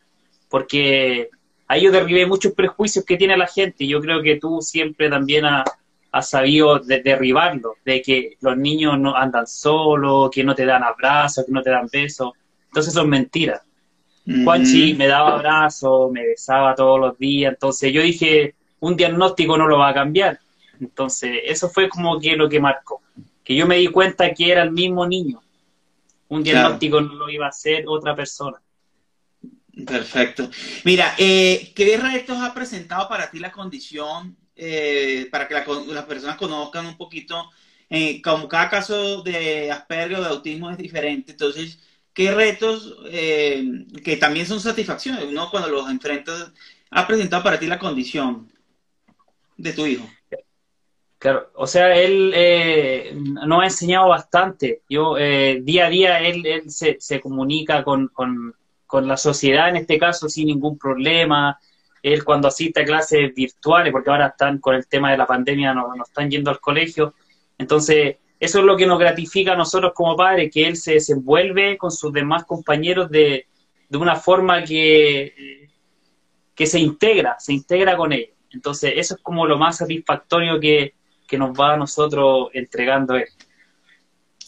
porque 0.52 1.30
ahí 1.66 1.84
yo 1.84 1.90
derribé 1.90 2.26
muchos 2.26 2.52
prejuicios 2.52 3.06
que 3.06 3.16
tiene 3.16 3.38
la 3.38 3.46
gente 3.46 3.84
y 3.84 3.88
yo 3.88 4.02
creo 4.02 4.20
que 4.20 4.36
tú 4.36 4.60
siempre 4.60 5.08
también 5.08 5.46
has, 5.46 6.28
sabido 6.28 6.78
derribarlo, 6.78 7.76
de 7.86 8.02
que 8.02 8.36
los 8.42 8.54
niños 8.58 8.98
no 8.98 9.16
andan 9.16 9.46
solos, 9.46 10.30
que 10.30 10.44
no 10.44 10.54
te 10.54 10.66
dan 10.66 10.84
abrazos, 10.84 11.46
que 11.46 11.52
no 11.52 11.62
te 11.62 11.70
dan 11.70 11.88
besos. 11.90 12.32
Entonces 12.66 12.92
son 12.92 13.08
mentiras. 13.08 13.62
Juanchi 14.44 14.92
me 14.92 15.06
daba 15.06 15.36
abrazos, 15.36 16.12
me 16.12 16.22
besaba 16.22 16.74
todos 16.74 17.00
los 17.00 17.18
días, 17.18 17.54
entonces 17.54 17.90
yo 17.90 18.02
dije, 18.02 18.54
un 18.80 18.94
diagnóstico 18.94 19.56
no 19.56 19.66
lo 19.66 19.78
va 19.78 19.88
a 19.88 19.94
cambiar. 19.94 20.38
Entonces, 20.78 21.30
eso 21.46 21.70
fue 21.70 21.88
como 21.88 22.20
que 22.20 22.36
lo 22.36 22.46
que 22.46 22.60
marcó, 22.60 23.00
que 23.42 23.56
yo 23.56 23.66
me 23.66 23.76
di 23.76 23.86
cuenta 23.86 24.34
que 24.34 24.52
era 24.52 24.62
el 24.62 24.70
mismo 24.70 25.06
niño. 25.06 25.40
Un 26.28 26.42
diagnóstico 26.42 27.00
no 27.00 27.14
lo 27.14 27.30
iba 27.30 27.46
a 27.46 27.48
hacer 27.48 27.84
otra 27.88 28.14
persona. 28.14 28.60
Perfecto. 29.86 30.50
Mira, 30.84 31.14
eh, 31.18 31.72
¿qué 31.74 31.96
retos 31.96 32.38
ha 32.38 32.52
presentado 32.52 33.08
para 33.08 33.30
ti 33.30 33.38
la 33.38 33.50
condición 33.50 34.36
eh, 34.54 35.28
para 35.30 35.48
que 35.48 35.54
las 35.54 36.04
personas 36.04 36.36
conozcan 36.36 36.86
un 36.86 36.96
poquito? 36.96 37.50
Eh, 37.94 38.22
como 38.22 38.48
cada 38.48 38.70
caso 38.70 39.22
de 39.22 39.70
Asperger 39.70 40.16
o 40.16 40.22
de 40.22 40.28
autismo 40.30 40.70
es 40.70 40.78
diferente, 40.78 41.32
entonces, 41.32 41.78
qué 42.14 42.30
retos 42.30 42.96
eh, 43.10 43.84
que 44.02 44.16
también 44.16 44.46
son 44.46 44.60
satisfacciones, 44.60 45.30
¿no? 45.30 45.50
Cuando 45.50 45.68
los 45.68 45.90
enfrentas, 45.90 46.54
ha 46.90 47.06
presentado 47.06 47.42
para 47.42 47.58
ti 47.58 47.66
la 47.66 47.78
condición 47.78 48.50
de 49.58 49.74
tu 49.74 49.84
hijo. 49.84 50.08
Claro, 51.18 51.50
o 51.54 51.66
sea, 51.66 51.94
él 51.94 52.32
eh, 52.34 53.14
nos 53.14 53.60
ha 53.60 53.64
enseñado 53.64 54.08
bastante. 54.08 54.80
Yo, 54.88 55.16
día 55.16 55.86
a 55.86 55.90
día, 55.90 56.18
él, 56.20 56.62
se, 56.68 57.20
comunica 57.20 57.84
con, 57.84 58.10
con, 58.92 59.08
la 59.08 59.16
sociedad, 59.16 59.70
en 59.70 59.76
este 59.76 59.98
caso, 59.98 60.28
sin 60.28 60.48
ningún 60.48 60.78
problema. 60.78 61.58
Él 62.02 62.24
cuando 62.24 62.48
asiste 62.48 62.82
a 62.82 62.84
clases 62.84 63.34
virtuales, 63.34 63.90
porque 63.90 64.10
ahora 64.10 64.26
están 64.28 64.58
con 64.58 64.74
el 64.74 64.86
tema 64.86 65.10
de 65.10 65.16
la 65.16 65.26
pandemia, 65.26 65.72
no, 65.72 65.94
no 65.94 66.04
están 66.04 66.30
yendo 66.30 66.50
al 66.50 66.60
colegio. 66.60 67.14
Entonces, 67.56 68.16
eso 68.38 68.58
es 68.58 68.64
lo 68.64 68.76
que 68.76 68.86
nos 68.86 68.98
gratifica 68.98 69.52
a 69.52 69.56
nosotros 69.56 69.92
como 69.94 70.16
padres, 70.16 70.50
que 70.52 70.66
él 70.66 70.76
se 70.76 70.94
desenvuelve 70.94 71.78
con 71.78 71.90
sus 71.90 72.12
demás 72.12 72.44
compañeros 72.44 73.10
de, 73.10 73.46
de 73.88 73.98
una 73.98 74.16
forma 74.16 74.62
que, 74.62 75.68
que 76.54 76.66
se 76.66 76.80
integra, 76.80 77.36
se 77.38 77.52
integra 77.52 77.96
con 77.96 78.12
ellos. 78.12 78.36
Entonces, 78.50 78.92
eso 78.96 79.14
es 79.14 79.22
como 79.22 79.46
lo 79.46 79.56
más 79.56 79.78
satisfactorio 79.78 80.60
que, 80.60 80.94
que 81.26 81.38
nos 81.38 81.58
va 81.58 81.74
a 81.74 81.76
nosotros 81.76 82.50
entregando 82.52 83.14
él. 83.14 83.28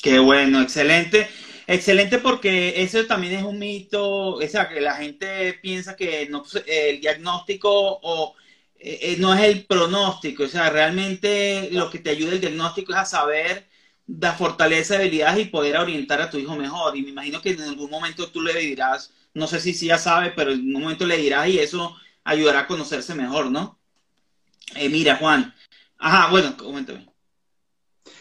Qué 0.03 0.19
bueno, 0.19 0.61
excelente. 0.61 1.29
Excelente 1.67 2.19
porque 2.19 2.83
eso 2.83 3.07
también 3.07 3.35
es 3.35 3.43
un 3.43 3.59
mito, 3.59 4.35
o 4.35 4.41
sea, 4.49 4.69
que 4.69 4.81
la 4.81 4.97
gente 4.97 5.55
piensa 5.63 5.97
que 5.97 6.29
no, 6.29 6.45
el 6.67 7.01
diagnóstico 7.01 7.71
o 8.03 8.35
eh, 8.79 8.99
eh, 9.03 9.17
no 9.19 9.33
es 9.35 9.41
el 9.43 9.65
pronóstico, 9.67 10.45
o 10.45 10.49
sea, 10.49 10.69
realmente 10.71 11.71
lo 11.73 11.89
que 11.91 11.99
te 12.01 12.11
ayuda 12.11 12.33
el 12.33 12.41
diagnóstico 12.41 12.93
es 12.93 12.99
a 12.99 13.05
saber 13.07 13.67
da 14.07 14.35
fortaleza, 14.35 14.97
habilidades 14.97 15.47
y 15.47 15.49
poder 15.51 15.77
orientar 15.79 16.21
a 16.21 16.31
tu 16.31 16.39
hijo 16.39 16.57
mejor. 16.57 16.97
Y 16.97 17.03
me 17.03 17.11
imagino 17.11 17.41
que 17.41 17.51
en 17.51 17.63
algún 17.63 17.91
momento 17.91 18.31
tú 18.31 18.43
le 18.43 18.55
dirás, 18.59 19.13
no 19.33 19.47
sé 19.47 19.61
si 19.61 19.73
sí 19.75 19.87
ya 19.87 19.99
sabe, 19.99 20.31
pero 20.33 20.53
en 20.53 20.61
un 20.77 20.83
momento 20.83 21.07
le 21.07 21.17
dirás 21.17 21.49
y 21.49 21.59
eso 21.59 21.97
ayudará 22.25 22.61
a 22.61 22.67
conocerse 22.67 23.15
mejor, 23.15 23.51
¿no? 23.51 23.79
Eh, 24.77 24.89
mira, 24.91 25.17
Juan. 25.17 25.55
Ajá, 25.99 26.31
bueno, 26.31 26.57
coméntame. 26.57 27.07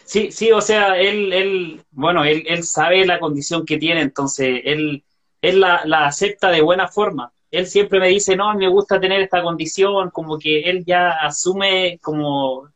Sí, 0.04 0.30
sí, 0.32 0.52
o 0.52 0.60
sea, 0.60 0.98
él, 0.98 1.32
él 1.32 1.80
bueno, 1.90 2.24
él, 2.24 2.44
él 2.46 2.64
sabe 2.64 3.06
la 3.06 3.18
condición 3.18 3.64
que 3.64 3.78
tiene, 3.78 4.00
entonces 4.00 4.60
él, 4.64 5.02
él 5.42 5.60
la, 5.60 5.82
la 5.84 6.06
acepta 6.06 6.50
de 6.50 6.60
buena 6.62 6.88
forma. 6.88 7.32
Él 7.50 7.66
siempre 7.66 8.00
me 8.00 8.08
dice, 8.08 8.36
no, 8.36 8.52
me 8.54 8.68
gusta 8.68 9.00
tener 9.00 9.20
esta 9.20 9.42
condición, 9.42 10.10
como 10.10 10.38
que 10.38 10.62
él 10.62 10.84
ya 10.84 11.10
asume 11.10 11.98
como 12.02 12.68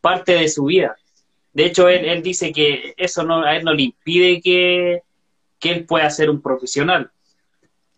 parte 0.00 0.32
de 0.32 0.48
su 0.48 0.64
vida. 0.66 0.96
De 1.52 1.64
hecho, 1.64 1.88
él, 1.88 2.04
él 2.04 2.22
dice 2.22 2.52
que 2.52 2.92
eso 2.98 3.22
no, 3.22 3.42
a 3.42 3.56
él 3.56 3.64
no 3.64 3.72
le 3.72 3.84
impide 3.84 4.42
que, 4.42 5.00
que 5.58 5.70
él 5.70 5.86
pueda 5.86 6.10
ser 6.10 6.28
un 6.28 6.42
profesional. 6.42 7.10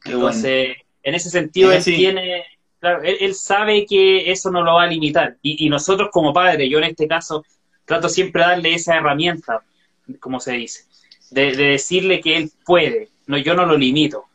Entonces, 0.05 0.77
en 1.03 1.15
ese 1.15 1.29
sentido, 1.29 1.73
él 1.73 1.83
tiene, 1.83 2.45
claro, 2.79 3.03
él, 3.03 3.35
sabe 3.35 3.85
que 3.85 4.31
eso 4.31 4.51
no 4.53 4.63
lo 4.63 4.75
va 4.75 4.85
a 4.85 4.87
limitar. 4.87 5.37
Y, 5.43 5.67
y 5.67 5.69
nosotros 5.69 6.09
como 6.13 6.33
padres, 6.33 6.71
yo 6.71 6.79
en 6.79 6.85
este 6.85 7.09
caso, 7.09 7.45
trato 7.89 8.09
siempre 8.09 8.43
de 8.43 8.49
darle 8.49 8.75
esa 8.75 8.97
herramienta, 8.97 9.63
como 10.21 10.39
se 10.39 10.53
dice, 10.53 10.85
de, 11.31 11.57
de, 11.57 11.65
decirle 11.71 12.21
que 12.21 12.37
él 12.37 12.53
puede, 12.65 13.09
no, 13.27 13.39
yo 13.39 13.55
no 13.55 13.67
lo 13.67 13.77
limito. 13.77 14.27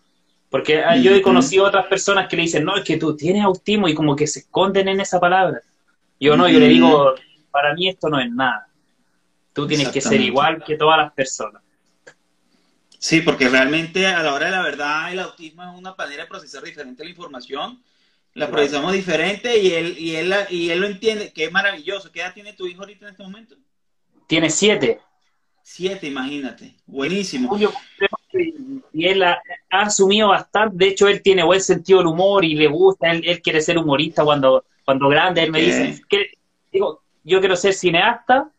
Porque 0.50 0.84
yo 1.02 1.16
he 1.16 1.22
conocido 1.24 1.66
otras 1.66 1.88
personas 1.88 2.28
que 2.28 2.36
le 2.36 2.44
dicen, 2.44 2.64
no, 2.64 2.76
es 2.76 2.84
que 2.84 2.98
tú 2.98 3.16
tienes 3.16 3.44
autismo 3.44 3.88
y 3.88 3.96
como 3.96 4.16
que 4.16 4.28
se 4.28 4.42
esconden 4.42 4.88
en 4.88 5.00
esa 5.00 5.20
palabra. 5.20 5.62
Yo 6.20 6.38
no, 6.38 6.48
yo 6.48 6.60
le 6.60 6.68
digo, 6.68 7.16
para 7.50 7.74
mí 7.74 7.90
esto 7.90 8.08
no 8.08 8.20
es 8.20 8.32
nada. 8.32 8.68
Tú 9.52 9.66
tienes 9.66 9.90
que 9.90 10.00
ser 10.00 10.22
igual 10.22 10.64
que 10.64 10.78
todas 10.78 10.98
las 11.00 11.12
personas. 11.14 11.62
Sí, 13.00 13.22
porque 13.22 13.50
realmente 13.50 14.06
a 14.06 14.22
la 14.22 14.34
hora 14.34 14.46
de 14.46 14.52
la 14.52 14.62
verdad 14.62 15.12
el 15.12 15.20
autismo 15.20 15.64
es 15.64 15.70
una 15.76 15.96
manera 15.96 16.24
de 16.24 16.30
procesar 16.30 16.64
diferente 16.64 17.04
la 17.04 17.10
información. 17.10 17.82
La 18.36 18.50
procesamos 18.50 18.94
diferente 18.94 19.60
y 19.60 19.74
él, 19.74 19.96
y, 19.98 20.16
él, 20.16 20.34
y 20.50 20.70
él 20.72 20.80
lo 20.80 20.88
entiende, 20.88 21.32
que 21.32 21.46
es 21.46 21.52
maravilloso. 21.52 22.12
¿Qué 22.12 22.22
edad 22.22 22.34
tiene 22.34 22.54
tu 22.54 22.66
hijo 22.66 22.82
ahorita 22.82 23.06
en 23.06 23.12
este 23.12 23.24
momento? 23.24 23.56
Tiene 24.28 24.50
siete. 24.50 25.00
Siete, 25.62 26.08
imagínate. 26.08 26.76
Buenísimo. 26.86 27.58
Y 28.92 29.06
él 29.06 29.24
ha, 29.24 29.40
asumido 29.70 30.30
bastante. 30.30 30.76
De 30.78 30.88
hecho, 30.92 31.08
él 31.08 31.22
tiene 31.22 31.44
buen 31.44 31.62
sentido 31.62 32.00
del 32.00 32.08
humor 32.08 32.44
y 32.44 32.56
le 32.56 32.68
gusta. 32.68 33.12
Él, 33.12 33.24
él 33.26 33.42
quiere 33.42 33.62
ser 33.62 33.78
humorista 33.78 34.24
cuando, 34.24 34.66
cuando 34.84 35.08
grande. 35.10 35.44
Él 35.44 35.52
me 35.52 35.62
dice, 35.62 36.02
que, 36.10 36.32
digo, 36.72 37.04
yo 37.24 37.40
quiero 37.40 37.56
ser 37.56 37.74
cineasta 37.74 38.50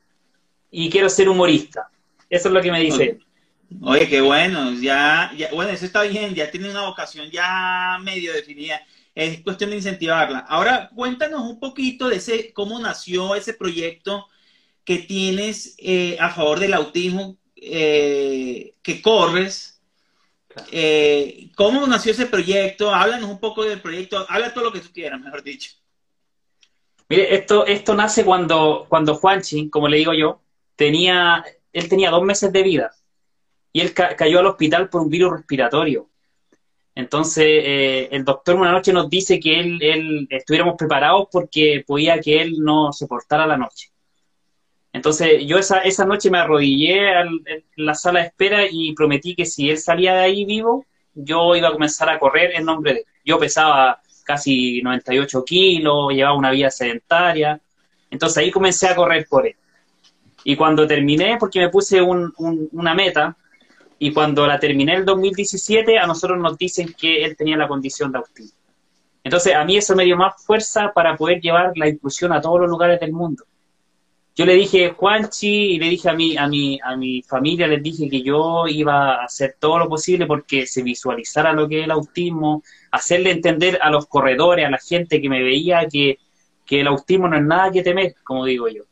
y 0.71 0.89
quiero 0.89 1.09
ser 1.09 1.29
humorista. 1.29 1.89
Eso 2.31 2.49
es 2.49 2.55
lo 2.55 2.63
que 2.63 2.73
me 2.73 2.81
dice. 2.81 3.19
Oye, 3.83 4.09
qué 4.09 4.21
bueno, 4.21 4.73
ya, 4.75 5.33
ya, 5.37 5.51
bueno, 5.53 5.73
eso 5.73 5.85
está 5.85 6.03
bien, 6.03 6.35
ya 6.35 6.51
tiene 6.51 6.71
una 6.71 6.83
vocación 6.83 7.31
ya 7.31 7.99
medio 8.03 8.33
definida. 8.33 8.81
Es 9.15 9.43
cuestión 9.43 9.71
de 9.71 9.77
incentivarla. 9.77 10.41
Ahora, 10.41 10.91
cuéntanos 10.95 11.43
un 11.43 11.61
poquito 11.61 12.09
de 12.09 12.17
ese, 12.17 12.53
cómo 12.53 12.79
nació 12.79 13.35
ese 13.35 13.55
proyecto 13.55 14.27
que 14.85 14.99
tienes 14.99 15.77
eh, 15.79 16.17
a 16.21 16.31
favor 16.31 16.59
del 16.59 16.75
autismo, 16.75 17.39
eh, 17.57 18.75
que 18.83 19.01
corres. 19.01 19.81
Eh, 20.71 21.51
¿Cómo 21.57 21.87
nació 21.87 22.13
ese 22.13 22.27
proyecto? 22.27 22.95
Háblanos 22.95 23.31
un 23.31 23.41
poco 23.41 23.65
del 23.65 23.81
proyecto, 23.81 24.27
habla 24.29 24.53
todo 24.53 24.65
lo 24.65 24.73
que 24.73 24.81
tú 24.81 24.91
quieras, 24.93 25.21
mejor 25.21 25.43
dicho. 25.43 25.73
Mire, 27.09 27.35
esto, 27.35 27.67
esto 27.67 27.95
nace 27.95 28.25
cuando, 28.25 28.87
cuando 28.89 29.15
Juanchi, 29.15 29.69
como 29.69 29.89
le 29.89 29.99
digo 29.99 30.13
yo, 30.15 30.43
tenía, 30.77 31.45
él 31.73 31.89
tenía 31.89 32.11
dos 32.11 32.23
meses 32.23 32.53
de 32.53 32.63
vida 32.63 32.93
y 33.73 33.81
él 33.81 33.93
ca 33.93 34.17
cayó 34.17 34.39
al 34.39 34.47
hospital 34.47 34.89
por 34.89 35.03
un 35.03 35.11
virus 35.11 35.33
respiratorio. 35.33 36.09
Entonces, 36.95 37.45
eh, 37.47 38.09
el 38.13 38.25
doctor 38.25 38.55
una 38.55 38.71
noche 38.71 38.93
nos 38.93 39.11
dice 39.11 39.41
que 39.41 39.59
él, 39.59 39.79
él, 39.83 40.27
estuviéramos 40.31 40.77
preparados 40.79 41.27
porque 41.31 41.83
podía 41.87 42.21
que 42.21 42.41
él 42.41 42.55
no 42.61 42.93
soportara 42.93 43.47
la 43.47 43.57
noche. 43.57 43.91
Entonces, 44.93 45.45
yo 45.45 45.59
esa, 45.59 45.81
esa 45.81 46.05
noche 46.05 46.31
me 46.31 46.39
arrodillé 46.39 47.15
al, 47.17 47.29
en 47.47 47.65
la 47.77 47.95
sala 47.95 48.21
de 48.21 48.27
espera 48.27 48.63
y 48.71 48.95
prometí 48.95 49.35
que 49.35 49.45
si 49.45 49.69
él 49.71 49.79
salía 49.79 50.15
de 50.15 50.23
ahí 50.23 50.45
vivo, 50.45 50.87
yo 51.15 51.57
iba 51.57 51.69
a 51.69 51.73
comenzar 51.73 52.09
a 52.09 52.19
correr 52.19 52.53
en 52.55 52.65
nombre 52.65 52.93
de 52.93 52.99
él. 53.01 53.07
Yo 53.25 53.39
pesaba 53.39 54.01
casi 54.25 54.81
98 54.83 55.45
kilos, 55.45 56.13
llevaba 56.13 56.37
una 56.37 56.53
vida 56.53 56.71
sedentaria. 56.71 57.61
Entonces 58.09 58.39
ahí 58.39 58.53
comencé 58.53 58.87
a 58.87 58.95
correr 58.95 59.27
por 59.29 59.47
él. 59.47 59.57
Y 60.45 60.55
cuando 60.55 60.87
terminé, 60.87 61.39
porque 61.41 61.59
me 61.59 61.71
puse 61.71 62.01
un, 62.01 62.33
un, 62.37 62.69
una 62.73 62.95
meta, 62.95 63.37
y 63.99 64.13
cuando 64.13 64.47
la 64.47 64.59
terminé 64.59 64.95
el 64.95 65.05
2017, 65.05 65.99
a 65.99 66.07
nosotros 66.07 66.39
nos 66.39 66.59
dicen 66.59 66.95
que 66.99 67.25
él 67.25 67.37
tenía 67.37 67.57
la 67.57 67.69
condición 67.69 68.13
de 68.13 68.19
autismo. 68.19 68.59
Entonces, 69.23 69.55
a 69.55 69.65
mí 69.65 69.77
eso 69.77 69.97
me 69.97 70.05
dio 70.05 70.17
más 70.17 70.35
fuerza 70.45 70.93
para 70.95 71.17
poder 71.17 71.41
llevar 71.41 71.73
la 71.77 71.89
inclusión 71.89 72.33
a 72.33 72.41
todos 72.41 72.61
los 72.61 72.69
lugares 72.69 73.01
del 73.01 73.13
mundo. 73.13 73.45
Yo 74.37 74.45
le 74.45 74.55
dije, 74.55 74.91
Juanchi, 74.91 75.75
y 75.75 75.79
le 75.79 75.89
dije 75.89 76.11
a 76.11 76.13
mi, 76.13 76.37
a 76.37 76.49
mi, 76.49 76.79
a 76.83 76.97
mi 76.97 77.23
familia, 77.23 77.69
les 77.69 77.83
dije 77.83 78.11
que 78.11 78.21
yo 78.21 78.67
iba 78.67 79.15
a 79.15 79.25
hacer 79.25 79.57
todo 79.61 79.79
lo 79.79 79.89
posible 79.89 80.27
porque 80.27 80.67
se 80.67 80.83
visualizara 80.83 81.53
lo 81.53 81.69
que 81.69 81.79
es 81.79 81.85
el 81.85 81.93
autismo, 81.93 82.63
hacerle 82.91 83.31
entender 83.31 83.79
a 83.81 83.91
los 83.91 84.07
corredores, 84.07 84.67
a 84.67 84.71
la 84.71 84.79
gente 84.79 85.23
que 85.23 85.29
me 85.29 85.41
veía 85.41 85.87
que, 85.87 86.19
que 86.67 86.81
el 86.81 86.89
autismo 86.89 87.29
no 87.29 87.37
es 87.37 87.45
nada 87.45 87.71
que 87.71 87.85
temer, 87.85 88.17
como 88.25 88.45
digo 88.45 88.69
yo. 88.69 88.83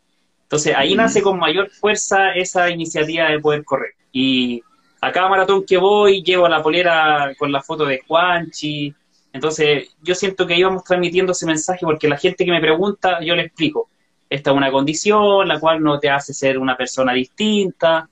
Entonces 0.44 0.74
ahí 0.76 0.94
nace 0.94 1.22
con 1.22 1.38
mayor 1.38 1.70
fuerza 1.70 2.32
esa 2.34 2.70
iniciativa 2.70 3.28
de 3.28 3.40
poder 3.40 3.64
correr. 3.64 3.94
Y 4.12 4.62
a 5.02 5.10
cada 5.10 5.28
maratón 5.28 5.66
que 5.66 5.76
voy 5.76 6.22
llevo 6.22 6.48
la 6.48 6.62
polera 6.62 7.34
con 7.36 7.50
la 7.50 7.60
foto 7.60 7.84
de 7.84 8.02
Juanchi. 8.06 8.94
Entonces 9.32 9.96
yo 10.00 10.14
siento 10.14 10.46
que 10.46 10.56
íbamos 10.56 10.84
transmitiendo 10.84 11.32
ese 11.32 11.44
mensaje 11.44 11.80
porque 11.84 12.08
la 12.08 12.16
gente 12.16 12.44
que 12.44 12.52
me 12.52 12.60
pregunta, 12.60 13.18
yo 13.20 13.34
le 13.34 13.42
explico. 13.42 13.88
Esta 14.30 14.52
es 14.52 14.56
una 14.56 14.70
condición, 14.70 15.48
la 15.48 15.58
cual 15.58 15.82
no 15.82 15.98
te 15.98 16.08
hace 16.08 16.32
ser 16.32 16.56
una 16.56 16.76
persona 16.76 17.12
distinta. 17.14 18.08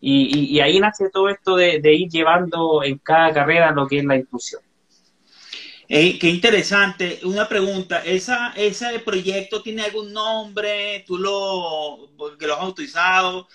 Y, 0.00 0.58
ahí 0.60 0.80
nace 0.80 1.10
todo 1.10 1.28
esto 1.28 1.54
de, 1.56 1.80
ir 1.94 2.08
llevando 2.08 2.82
en 2.82 2.96
cada 2.98 3.32
carrera 3.34 3.72
lo 3.72 3.86
que 3.86 3.98
es 3.98 4.04
la 4.04 4.16
inclusión. 4.16 4.62
Hey, 5.86 6.18
qué 6.18 6.30
interesante. 6.30 7.20
Una 7.24 7.46
pregunta, 7.46 8.02
¿esa, 8.04 8.54
¿ese 8.56 9.00
proyecto 9.00 9.62
tiene 9.62 9.82
algún 9.82 10.12
nombre? 10.14 11.04
¿Tú 11.06 11.18
lo, 11.18 12.08
que 12.38 12.46
lo 12.46 12.54
has 12.54 12.68
utilizado? 12.68 13.48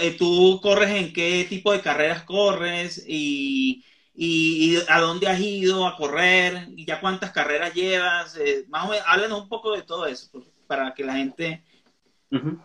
Eh, 0.00 0.16
¿Tú 0.18 0.60
corres 0.62 0.90
en 0.90 1.12
qué 1.12 1.46
tipo 1.48 1.72
de 1.72 1.80
carreras 1.80 2.22
corres? 2.22 3.04
¿Y, 3.06 3.84
y, 4.14 4.76
y 4.76 4.78
a 4.88 5.00
dónde 5.00 5.28
has 5.28 5.40
ido 5.40 5.86
a 5.86 5.96
correr? 5.96 6.68
¿Y 6.76 6.86
ya 6.86 7.00
cuántas 7.00 7.32
carreras 7.32 7.74
llevas? 7.74 8.36
Eh, 8.36 8.64
más 8.68 8.86
o 8.86 8.90
menos, 8.90 9.04
háblanos 9.06 9.42
un 9.42 9.48
poco 9.48 9.74
de 9.76 9.82
todo 9.82 10.06
eso, 10.06 10.28
para 10.66 10.94
que 10.94 11.04
la 11.04 11.14
gente... 11.14 11.62
Uh 12.30 12.36
-huh. 12.36 12.58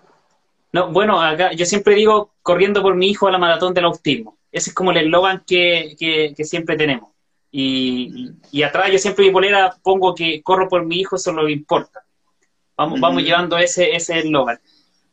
No, 0.71 0.91
bueno, 0.91 1.19
acá 1.19 1.51
yo 1.53 1.65
siempre 1.65 1.95
digo 1.95 2.33
corriendo 2.41 2.81
por 2.81 2.95
mi 2.95 3.09
hijo 3.09 3.27
a 3.27 3.31
la 3.31 3.39
maratón 3.39 3.73
del 3.73 3.85
autismo. 3.85 4.38
Ese 4.51 4.69
es 4.69 4.75
como 4.75 4.91
el 4.91 4.97
eslogan 4.97 5.43
que, 5.45 5.95
que, 5.97 6.33
que 6.35 6.43
siempre 6.43 6.77
tenemos. 6.77 7.09
Y, 7.51 8.31
y, 8.51 8.61
atrás 8.61 8.91
yo 8.91 8.99
siempre 8.99 9.25
mi 9.25 9.31
polera 9.31 9.75
pongo 9.81 10.13
que 10.13 10.43
corro 10.43 10.69
por 10.69 10.85
mi 10.85 10.99
hijo, 10.99 11.15
eso 11.15 11.35
que 11.35 11.51
importa. 11.51 12.03
Vamos, 12.77 12.99
mm. 12.99 13.01
vamos 13.01 13.23
llevando 13.23 13.57
ese 13.57 13.95
ese 13.95 14.19
eslogan. 14.19 14.59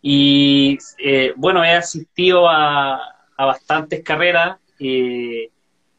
Y 0.03 0.79
eh, 0.99 1.33
bueno, 1.37 1.65
he 1.65 1.73
asistido 1.73 2.49
a, 2.49 2.97
a 3.37 3.45
bastantes 3.45 4.03
carreras. 4.03 4.59
Eh, 4.79 5.51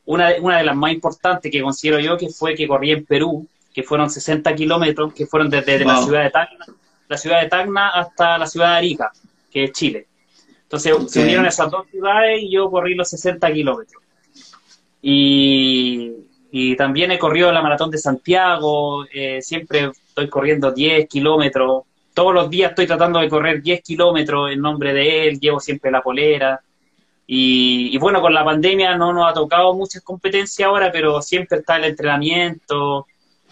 una, 0.05 0.33
una 0.39 0.57
de 0.59 0.63
las 0.63 0.75
más 0.75 0.93
importantes 0.93 1.51
que 1.51 1.61
considero 1.61 1.99
yo 1.99 2.17
que 2.17 2.29
fue 2.29 2.55
que 2.55 2.67
corrí 2.67 2.91
en 2.91 3.05
Perú, 3.05 3.47
que 3.73 3.83
fueron 3.83 4.09
60 4.09 4.55
kilómetros, 4.55 5.13
que 5.13 5.27
fueron 5.27 5.49
desde, 5.49 5.83
la 5.83 6.01
ciudad 6.01 6.23
de 6.23 6.31
Tacna, 6.31 6.65
la 7.07 7.17
ciudad 7.17 7.41
de 7.41 7.47
Tacna 7.47 7.89
hasta 7.89 8.37
la 8.37 8.47
ciudad 8.47 8.71
de 8.71 8.77
Arica, 8.77 9.11
que 9.51 9.65
es 9.65 9.71
Chile. 9.71 10.07
Entonces 10.63 10.95
se 11.11 11.21
unieron 11.21 11.45
esas 11.45 11.69
dos 11.71 11.87
ciudades 11.89 12.41
y 12.41 12.51
yo 12.51 12.69
corrí 12.69 12.95
los 12.95 13.09
60 13.09 13.51
kilómetros. 13.53 14.03
Y, 15.01 16.11
y, 16.51 16.75
también 16.75 17.11
he 17.11 17.19
corrido 17.19 17.51
la 17.51 17.61
maratón 17.61 17.91
de 17.91 17.97
Santiago, 17.97 19.05
eh, 19.13 19.41
siempre 19.41 19.91
estoy 20.07 20.27
corriendo 20.27 20.71
10 20.71 21.07
kilómetros, 21.07 21.83
todos 22.17 22.33
los 22.33 22.49
días 22.49 22.71
estoy 22.71 22.87
tratando 22.87 23.19
de 23.19 23.29
correr 23.29 23.61
10 23.61 23.83
kilómetros 23.83 24.51
en 24.51 24.59
nombre 24.59 24.91
de 24.91 25.27
él, 25.27 25.39
llevo 25.39 25.59
siempre 25.59 25.91
la 25.91 26.01
polera. 26.01 26.59
Y, 27.27 27.95
bueno, 27.99 28.21
con 28.21 28.33
la 28.33 28.43
pandemia 28.43 28.97
no 28.97 29.13
nos 29.13 29.29
ha 29.29 29.35
tocado 29.35 29.75
muchas 29.75 30.01
competencias 30.01 30.67
ahora, 30.67 30.91
pero 30.91 31.21
siempre 31.21 31.59
está 31.59 31.75
el 31.75 31.83
entrenamiento 31.83 33.05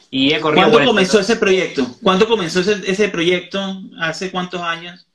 y 0.10 0.34
he 0.34 0.40
corrido. 0.40 0.72
¿Cuándo 0.72 0.88
comenzó 0.90 1.20
ese 1.20 1.36
proyecto? 1.36 1.86
¿Cuándo 2.02 2.28
comenzó 2.28 2.62
ese, 2.62 2.82
ese 2.90 3.10
proyecto? 3.10 3.60
¿Hace 4.00 4.32
cuántos 4.32 4.60
años? 4.62 5.08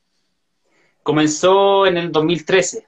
Comenzó 1.03 1.89
en 1.89 1.97
el 1.97 2.13
2013. 2.13 2.87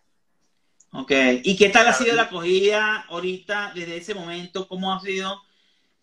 Ok, 0.92 1.10
¿y 1.42 1.56
qué 1.56 1.70
tal 1.70 1.88
ha 1.88 1.92
sido 1.92 2.14
la 2.14 2.22
acogida 2.22 3.04
ahorita, 3.08 3.72
desde 3.74 3.96
ese 3.96 4.14
momento? 4.14 4.68
¿Cómo 4.68 4.94
ha 4.94 5.00
sido? 5.00 5.42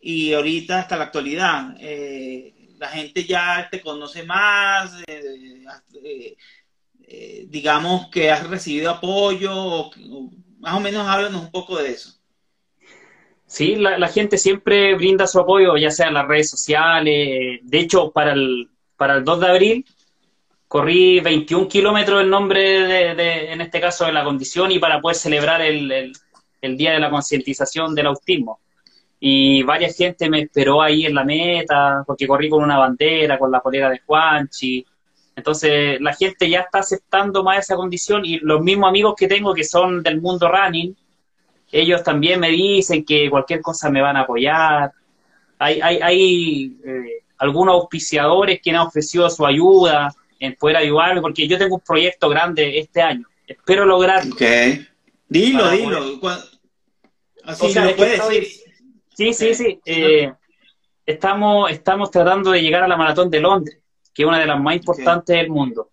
Y 0.02 0.34
ahorita 0.34 0.80
hasta 0.80 0.98
la 0.98 1.06
actualidad. 1.06 1.78
Eh, 1.80 2.59
la 2.80 2.88
gente 2.88 3.26
ya 3.26 3.68
te 3.70 3.82
conoce 3.82 4.24
más, 4.24 5.04
eh, 5.06 5.64
eh, 6.04 6.38
eh, 7.08 7.46
digamos 7.48 8.08
que 8.10 8.32
has 8.32 8.48
recibido 8.48 8.92
apoyo, 8.92 9.90
más 10.60 10.74
o 10.76 10.80
menos 10.80 11.06
háblanos 11.06 11.42
un 11.42 11.52
poco 11.52 11.78
de 11.78 11.92
eso. 11.92 12.14
Sí, 13.46 13.76
la, 13.76 14.08
gente 14.08 14.38
siempre 14.38 14.96
brinda 14.96 15.26
su 15.26 15.40
apoyo, 15.40 15.76
ya 15.76 15.90
sea 15.90 16.08
en 16.08 16.14
las 16.14 16.28
redes 16.28 16.52
sociales. 16.52 17.60
De 17.64 17.80
hecho, 17.80 18.12
para 18.12 18.34
el, 18.34 18.70
para 18.96 19.16
el 19.16 19.24
2 19.24 19.40
de 19.40 19.48
abril 19.48 19.86
corrí 20.68 21.20
21 21.20 21.68
kilómetros 21.68 22.22
en 22.22 22.30
nombre 22.30 22.62
de, 23.16 23.52
en 23.52 23.60
este 23.62 23.82
caso, 23.82 24.06
de 24.06 24.12
la 24.12 24.24
condición 24.24 24.72
y 24.72 24.78
para 24.78 25.02
poder 25.02 25.18
celebrar 25.18 25.62
el 25.64 26.14
Día 26.78 26.92
de 26.92 27.00
la 27.00 27.10
Concientización 27.10 27.96
del 27.96 28.06
Autismo 28.06 28.60
y 29.20 29.64
varias 29.64 29.98
gente 29.98 30.30
me 30.30 30.42
esperó 30.42 30.82
ahí 30.82 31.06
en 31.06 31.14
la 31.14 31.26
meta, 31.26 32.04
porque 32.08 32.28
corrí 32.28 32.50
con 32.50 32.64
una 32.64 32.78
bandera, 32.78 33.38
con 33.38 33.52
la 33.52 33.60
polera 33.60 33.90
de 33.90 34.00
Juanchi. 34.00 34.86
Entonces 35.36 36.00
la 36.00 36.14
gente 36.14 36.50
ya 36.50 36.62
está 36.62 36.80
aceptando 36.80 37.44
más 37.44 37.60
esa 37.60 37.76
condición 37.76 38.26
y 38.26 38.40
los 38.40 38.62
mismos 38.62 38.90
amigos 38.90 39.16
que 39.18 39.28
tengo 39.28 39.54
que 39.54 39.64
son 39.64 40.02
del 40.02 40.22
mundo 40.22 40.50
running, 40.50 40.96
ellos 41.72 42.04
también 42.04 42.40
me 42.40 42.50
dicen 42.50 43.04
que 43.06 43.30
cualquier 43.30 43.62
cosa 43.62 43.90
me 43.90 44.02
van 44.02 44.18
a 44.18 44.22
apoyar. 44.22 44.92
Hay, 45.60 45.82
hay, 45.82 46.00
hay 46.02 46.78
eh, 46.86 47.24
algunos 47.38 47.76
auspiciadores 47.76 48.62
que 48.62 48.72
han 48.72 48.78
ofrecido 48.78 49.30
su 49.30 49.46
ayuda 49.46 50.14
en 50.40 50.56
poder 50.56 50.78
ayudarme, 50.78 51.22
porque 51.22 51.48
yo 51.48 51.58
tengo 51.58 51.76
un 51.76 51.82
proyecto 51.82 52.30
grande 52.30 52.80
este 52.80 53.02
año. 53.02 53.28
Espero 53.46 53.86
lograrlo. 53.86 54.36
Dilo, 55.28 55.70
dilo. 55.70 56.20
Así 57.44 57.74
lo 57.74 57.96
puedes 57.96 58.30
decir 58.30 58.69
Sí, 59.20 59.34
sí, 59.34 59.54
sí. 59.54 59.80
Eh, 59.86 60.32
estamos, 61.06 61.70
estamos 61.70 62.10
tratando 62.10 62.52
de 62.52 62.62
llegar 62.62 62.84
a 62.84 62.88
la 62.88 62.96
maratón 62.96 63.30
de 63.30 63.42
Londres, 63.42 63.78
que 64.14 64.24
es 64.24 64.28
una 64.28 64.40
de 64.40 64.46
las 64.46 64.58
más 64.62 64.78
importantes 64.78 65.36
del 65.36 65.50
mundo. 65.50 65.90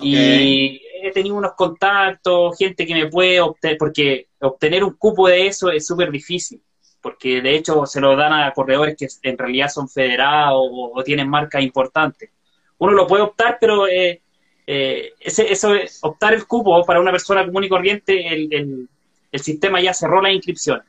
Y 0.00 0.80
he 1.02 1.10
tenido 1.10 1.34
unos 1.34 1.54
contactos, 1.54 2.56
gente 2.56 2.86
que 2.86 2.94
me 2.94 3.08
puede 3.08 3.40
obtener, 3.40 3.76
porque 3.76 4.28
obtener 4.38 4.84
un 4.84 4.94
cupo 4.94 5.26
de 5.26 5.48
eso 5.48 5.68
es 5.68 5.84
súper 5.84 6.12
difícil, 6.12 6.62
porque 7.02 7.42
de 7.42 7.56
hecho 7.56 7.84
se 7.86 8.00
lo 8.00 8.14
dan 8.14 8.32
a 8.32 8.52
corredores 8.52 8.96
que 8.96 9.08
en 9.28 9.36
realidad 9.36 9.68
son 9.68 9.88
federados 9.88 10.62
o, 10.62 11.02
tienen 11.02 11.28
marcas 11.28 11.64
importantes. 11.64 12.30
Uno 12.78 12.92
lo 12.92 13.08
puede 13.08 13.24
optar, 13.24 13.58
pero 13.60 13.88
eh, 13.88 14.22
eh, 14.64 15.10
ese, 15.18 15.50
eso 15.50 15.72
optar 16.02 16.34
el 16.34 16.46
cupo 16.46 16.84
para 16.86 17.00
una 17.00 17.10
persona 17.10 17.44
común 17.44 17.64
y 17.64 17.68
corriente, 17.68 18.28
el, 18.28 18.54
el, 18.54 18.88
el 19.32 19.40
sistema 19.40 19.80
ya 19.80 19.92
cerró 19.92 20.22
las 20.22 20.32
inscripciones. 20.32 20.86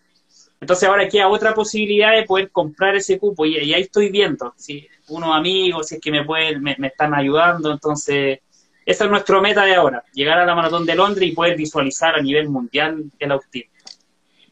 Entonces 0.62 0.90
ahora 0.90 1.08
queda 1.08 1.30
otra 1.30 1.54
posibilidad 1.54 2.16
de 2.16 2.24
poder 2.24 2.52
comprar 2.52 2.96
ese 2.96 3.18
cupo 3.18 3.46
y, 3.46 3.58
ahí 3.58 3.82
estoy 3.82 4.10
viendo 4.10 4.54
si 4.58 4.88
unos 5.08 5.36
amigos, 5.36 5.88
si 5.88 5.96
es 5.96 6.02
que 6.02 6.12
me 6.12 6.26
pueden, 6.26 6.62
me, 6.62 6.76
están 6.82 7.14
ayudando, 7.14 7.72
entonces 7.72 8.40
esa 8.86 9.06
es 9.06 9.10
nuestra 9.10 9.40
meta 9.40 9.64
de 9.64 9.76
ahora, 9.76 10.04
llegar 10.14 10.38
a 10.40 10.46
la 10.46 10.56
maratón 10.56 10.86
de 10.86 10.96
Londres 10.96 11.30
y 11.30 11.32
poder 11.32 11.56
visualizar 11.56 12.16
a 12.16 12.22
nivel 12.22 12.50
mundial 12.50 13.06
el 13.18 13.32
autismo. 13.32 13.72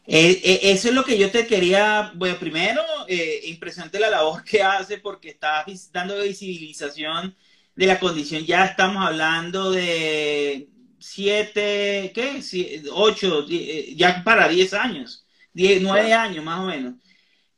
Eh, 0.06 0.40
eh, 0.42 0.60
eso 0.62 0.88
es 0.88 0.94
lo 0.94 1.04
que 1.04 1.18
yo 1.18 1.30
te 1.30 1.46
quería, 1.46 2.12
bueno, 2.14 2.38
primero, 2.38 2.82
eh, 3.06 3.40
impresionante 3.44 4.00
la 4.00 4.08
labor 4.08 4.42
que 4.42 4.62
hace 4.62 4.98
porque 4.98 5.28
está 5.28 5.66
dando 5.92 6.22
visibilización 6.22 7.36
de 7.76 7.86
la 7.86 8.00
condición. 8.00 8.44
Ya 8.46 8.64
estamos 8.64 9.06
hablando 9.06 9.70
de 9.70 10.68
siete, 10.98 12.10
¿qué? 12.14 12.40
ocho, 12.92 13.44
eh, 13.50 13.92
ya 13.94 14.22
para 14.24 14.48
diez 14.48 14.72
años 14.72 15.27
nueve 15.80 16.12
años 16.12 16.44
más 16.44 16.60
o 16.60 16.66
menos. 16.66 16.94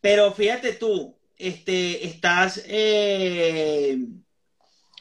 Pero 0.00 0.32
fíjate 0.32 0.72
tú, 0.72 1.16
este, 1.36 2.06
estás, 2.06 2.62
eh, 2.66 3.98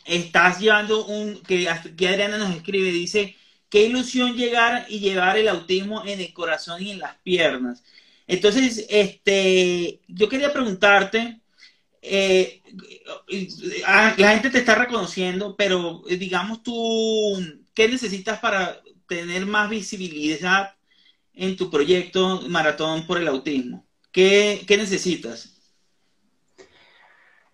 estás 0.06 0.60
llevando 0.60 1.06
un, 1.06 1.42
que, 1.44 1.68
que 1.98 2.08
Adriana 2.08 2.38
nos 2.38 2.56
escribe, 2.56 2.92
dice, 2.92 3.36
qué 3.70 3.86
ilusión 3.86 4.36
llegar 4.36 4.86
y 4.90 5.00
llevar 5.00 5.38
el 5.38 5.48
autismo 5.48 6.04
en 6.06 6.20
el 6.20 6.34
corazón 6.34 6.82
y 6.82 6.92
en 6.92 7.00
las 7.00 7.16
piernas. 7.18 7.84
Entonces, 8.28 8.86
este, 8.90 10.02
yo 10.08 10.30
quería 10.30 10.54
preguntarte, 10.54 11.42
eh, 12.02 12.62
ah, 13.86 14.14
la 14.18 14.32
gente 14.32 14.50
te 14.50 14.60
está 14.60 14.76
reconociendo, 14.76 15.56
pero 15.56 16.04
eh, 16.08 16.18
digamos 16.18 16.64
tú, 16.64 17.40
¿qué 17.74 17.88
necesitas 17.88 18.40
para 18.40 18.82
tener 19.08 19.46
más 19.46 19.70
visibilidad 19.70 20.76
en 21.40 21.56
tu 21.56 21.72
proyecto 21.72 22.42
Maratón 22.48 23.08
por 23.08 23.18
el 23.18 23.28
Autismo? 23.28 23.86
¿Qué, 24.12 24.66
necesitas? 24.70 25.56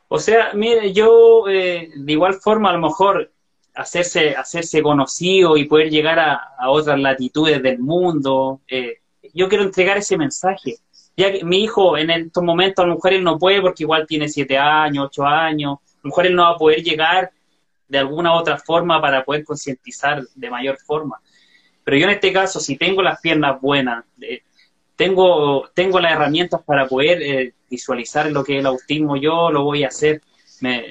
O 0.07 0.19
sea, 0.19 0.53
mire, 0.53 0.91
yo 0.91 1.47
eh, 1.47 1.89
de 1.95 2.11
igual 2.11 2.35
forma 2.35 2.69
a 2.69 2.73
lo 2.73 2.79
mejor 2.79 3.31
hacerse, 3.75 4.35
hacerse 4.35 4.81
conocido 4.81 5.57
y 5.57 5.65
poder 5.65 5.89
llegar 5.89 6.19
a, 6.19 6.69
otras 6.69 6.99
latitudes 6.99 7.61
del 7.61 7.79
mundo. 7.79 8.61
Eh, 8.67 8.99
yo 9.33 9.47
quiero 9.47 9.63
entregar 9.63 9.97
ese 9.97 10.17
mensaje. 10.17 10.77
Ya 11.17 11.31
que 11.31 11.43
mi 11.43 11.63
hijo 11.63 11.97
en 11.97 12.09
estos 12.09 12.43
momentos 12.43 12.83
a 12.83 12.87
lo 12.87 12.95
mejor 12.95 13.13
él 13.13 13.23
no 13.23 13.37
puede 13.37 13.61
porque 13.61 13.83
igual 13.83 14.05
tiene 14.07 14.27
siete 14.27 14.57
años, 14.57 15.05
ocho 15.05 15.25
años, 15.25 15.77
a 15.77 15.99
lo 16.03 16.09
mejor 16.09 16.25
él 16.25 16.35
no 16.35 16.43
va 16.43 16.49
a 16.49 16.57
poder 16.57 16.83
llegar 16.83 17.31
de 17.87 17.99
alguna 17.99 18.33
u 18.33 18.39
otra 18.39 18.57
forma 18.57 18.99
para 18.99 19.23
poder 19.23 19.43
concientizar 19.43 20.23
de 20.35 20.49
mayor 20.49 20.77
forma. 20.77 21.21
Pero 21.85 21.97
yo 21.97 22.05
en 22.05 22.11
este 22.11 22.33
caso, 22.33 22.59
si 22.59 22.75
tengo 22.75 23.01
las 23.01 23.21
piernas 23.21 23.61
buenas, 23.61 24.03
eh, 24.19 24.41
tengo, 24.97 25.69
tengo 25.73 26.01
las 26.01 26.11
herramientas 26.11 26.61
para 26.65 26.87
poder 26.87 27.21
eh, 27.21 27.53
visualizar 27.69 28.29
lo 28.31 28.43
que 28.43 28.55
es 28.55 28.59
el 28.59 28.65
autismo, 28.65 29.15
yo 29.15 29.49
lo 29.51 29.63
voy 29.63 29.85
a 29.85 29.87
hacer. 29.87 30.21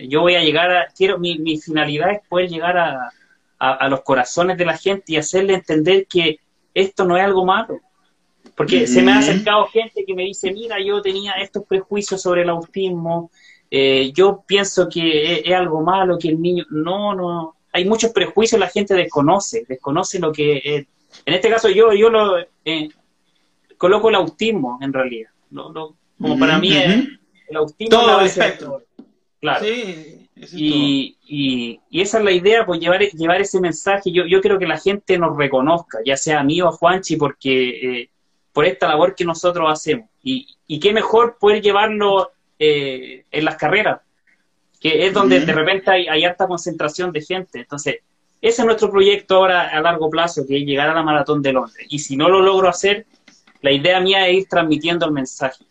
yo 0.08 0.22
voy 0.22 0.36
a 0.36 0.42
llegar 0.42 0.70
a, 0.70 0.86
quiero, 0.96 1.18
mi, 1.18 1.38
mi 1.38 1.58
finalidad 1.58 2.12
es 2.12 2.20
poder 2.26 2.48
llegar 2.48 2.78
a, 2.78 3.10
a, 3.58 3.88
los 3.88 4.02
corazones 4.02 4.56
de 4.56 4.64
la 4.64 4.76
gente 4.76 5.12
y 5.12 5.16
hacerle 5.16 5.54
entender 5.54 6.06
que 6.06 6.38
esto 6.72 7.04
no 7.04 7.16
es 7.16 7.24
algo 7.24 7.44
malo. 7.44 7.80
Porque 8.56 8.86
se 8.86 9.02
me 9.02 9.12
ha 9.12 9.18
acercado 9.18 9.66
gente 9.66 10.04
que 10.06 10.14
me 10.14 10.24
dice, 10.24 10.52
mira, 10.52 10.76
yo 10.80 11.02
tenía 11.02 11.32
estos 11.32 11.64
prejuicios 11.64 12.22
sobre 12.22 12.42
el 12.42 12.50
autismo, 12.50 13.30
eh, 13.70 14.12
yo 14.14 14.44
pienso 14.46 14.88
que 14.88 15.40
es, 15.40 15.54
algo 15.54 15.82
malo, 15.82 16.18
que 16.18 16.28
el 16.28 16.40
niño, 16.40 16.64
no, 16.70 17.14
no, 17.14 17.56
hay 17.74 17.84
muchos 17.84 18.12
prejuicios, 18.12 18.60
la 18.60 18.68
gente 18.68 18.94
desconoce, 18.94 19.64
desconoce 19.68 20.20
lo 20.20 20.32
que 20.32 20.62
es. 20.64 20.86
En 21.26 21.34
este 21.34 21.50
caso 21.50 21.68
yo, 21.68 21.92
yo 21.92 22.08
lo 22.08 22.38
eh, 22.64 22.88
coloco 23.76 24.08
el 24.08 24.14
autismo 24.14 24.78
en 24.80 24.92
realidad. 24.92 25.30
como 25.52 26.38
para 26.38 26.58
mí 26.60 26.72
el 26.72 27.56
autismo 27.56 27.98
todo 27.98 28.20
el 28.20 28.26
espectro. 28.26 28.80
Claro. 29.40 29.66
y, 29.66 31.16
y, 31.26 32.00
esa 32.00 32.18
es 32.18 32.24
la 32.24 32.30
idea, 32.30 32.64
pues 32.64 32.78
llevar, 32.78 33.00
llevar 33.00 33.40
ese 33.40 33.60
mensaje. 33.60 34.12
Yo, 34.12 34.24
yo 34.24 34.40
quiero 34.40 34.58
que 34.60 34.68
la 34.68 34.78
gente 34.78 35.18
nos 35.18 35.36
reconozca, 35.36 35.98
ya 36.06 36.16
sea 36.16 36.40
a 36.40 36.44
mí 36.44 36.62
o 36.62 36.68
a 36.68 36.72
Juanchi, 36.72 37.16
porque 37.16 38.02
eh, 38.02 38.10
por 38.52 38.66
esta 38.66 38.86
labor 38.86 39.16
que 39.16 39.24
nosotros 39.24 39.68
hacemos. 39.68 40.08
Y, 40.22 40.46
y 40.68 40.78
qué 40.78 40.92
mejor 40.92 41.38
poder 41.40 41.60
llevarlo 41.60 42.30
eh, 42.56 43.24
en 43.32 43.44
las 43.44 43.56
carreras, 43.56 44.00
que 44.84 45.06
es 45.06 45.14
donde 45.14 45.40
de 45.40 45.52
repente 45.54 45.90
hay, 45.90 46.06
hay 46.08 46.24
alta 46.24 46.46
concentración 46.46 47.10
de 47.10 47.22
gente. 47.22 47.60
Entonces, 47.60 48.00
ese 48.38 48.60
es 48.60 48.66
nuestro 48.66 48.90
proyecto 48.90 49.36
ahora 49.36 49.68
a 49.68 49.80
largo 49.80 50.10
plazo, 50.10 50.46
que 50.46 50.58
es 50.58 50.66
llegar 50.66 50.90
a 50.90 50.94
la 50.94 51.02
maratón 51.02 51.40
de 51.40 51.54
Londres. 51.54 51.86
Y 51.88 52.00
si 52.00 52.18
no 52.18 52.28
lo 52.28 52.42
logro 52.42 52.68
hacer, 52.68 53.06
la 53.62 53.72
idea 53.72 53.98
mía 54.00 54.28
es 54.28 54.42
ir 54.42 54.46
transmitiendo 54.46 55.06
el 55.06 55.12
mensaje. 55.12 55.64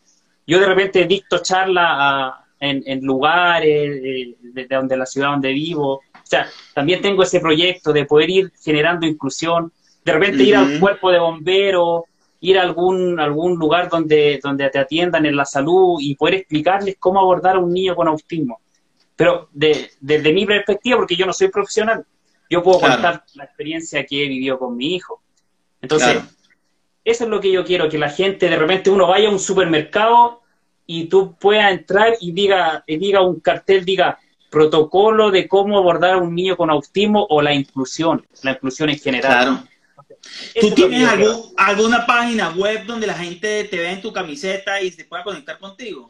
Yo 0.48 0.60
de 0.60 0.66
repente 0.66 1.06
dicto 1.06 1.38
charlas 1.44 2.34
en, 2.60 3.06
lugares 3.06 4.02
eh, 4.04 4.36
de, 4.42 4.66
donde 4.66 4.98
la 4.98 5.06
ciudad 5.06 5.30
donde 5.30 5.54
vivo. 5.54 5.98
O 5.98 6.02
sea, 6.24 6.48
también 6.74 7.00
tengo 7.00 7.22
ese 7.22 7.40
proyecto 7.40 7.94
de 7.94 8.06
poder 8.06 8.32
ir 8.32 8.52
generando 8.64 9.06
inclusión, 9.06 9.72
de 10.04 10.12
repente 10.12 10.42
ir 10.42 10.56
al 10.56 10.80
cuerpo 10.80 11.12
de 11.12 11.20
bomberos 11.20 12.06
ir 12.40 12.58
a 12.58 12.64
algún, 12.64 13.20
algún 13.20 13.56
lugar 13.58 13.90
donde, 13.90 14.40
donde 14.44 14.70
te 14.70 14.80
atiendan 14.80 15.26
en 15.26 15.36
la 15.36 15.46
salud 15.46 15.98
y 16.02 16.16
poder 16.16 16.34
explicarles 16.34 16.98
cómo 17.00 17.22
abordar 17.22 17.56
a 17.56 17.60
un 17.60 17.72
niño 17.72 17.96
con 17.96 18.10
autismo. 18.10 18.60
Pero 19.24 19.48
de, 19.54 19.90
desde 20.02 20.34
mi 20.34 20.46
perspectiva, 20.46 20.98
porque 20.98 21.16
yo 21.16 21.26
no 21.26 21.32
soy 21.32 21.48
profesional, 21.48 22.04
yo 22.50 22.62
puedo 22.62 22.82
contar 22.82 23.24
la 23.36 23.46
experiencia 23.46 24.06
que 24.06 24.26
he 24.26 24.28
vivido 24.28 24.60
con 24.60 24.76
mi 24.76 24.96
hijo. 24.96 25.22
Entonces, 25.82 26.22
eso 27.06 27.24
es 27.24 27.30
lo 27.30 27.40
que 27.40 27.50
yo 27.50 27.64
quiero, 27.64 27.88
que 27.88 27.98
la 27.98 28.10
gente, 28.10 28.50
de 28.50 28.58
repente 28.58 28.90
uno 28.90 29.08
vaya 29.08 29.30
a 29.30 29.32
un 29.32 29.40
supermercado 29.40 30.42
y 30.86 31.06
tú 31.06 31.38
puedas 31.38 31.72
entrar 31.72 32.18
y 32.20 32.34
diga, 32.34 32.84
y 32.86 32.98
diga 32.98 33.22
un 33.22 33.40
cartel, 33.40 33.86
diga 33.86 34.20
protocolo 34.50 35.32
de 35.32 35.48
cómo 35.48 35.78
abordar 35.78 36.16
a 36.16 36.18
un 36.18 36.36
niño 36.36 36.58
con 36.58 36.70
autismo 36.70 37.26
o 37.30 37.42
la 37.42 37.54
inclusión, 37.54 38.28
la 38.42 38.52
inclusión 38.52 38.90
en 38.90 39.00
general. 39.00 39.32
Claro. 39.32 39.64
¿Tú 40.60 40.72
tienes 40.72 41.08
alguna 41.56 42.06
página 42.06 42.50
web 42.50 42.86
donde 42.86 43.08
la 43.08 43.14
gente 43.14 43.64
te 43.64 43.78
vea 43.78 43.94
en 43.94 44.02
tu 44.02 44.12
camiseta 44.12 44.82
y 44.82 44.92
se 44.92 45.06
pueda 45.06 45.24
conectar 45.24 45.58
contigo? 45.60 46.10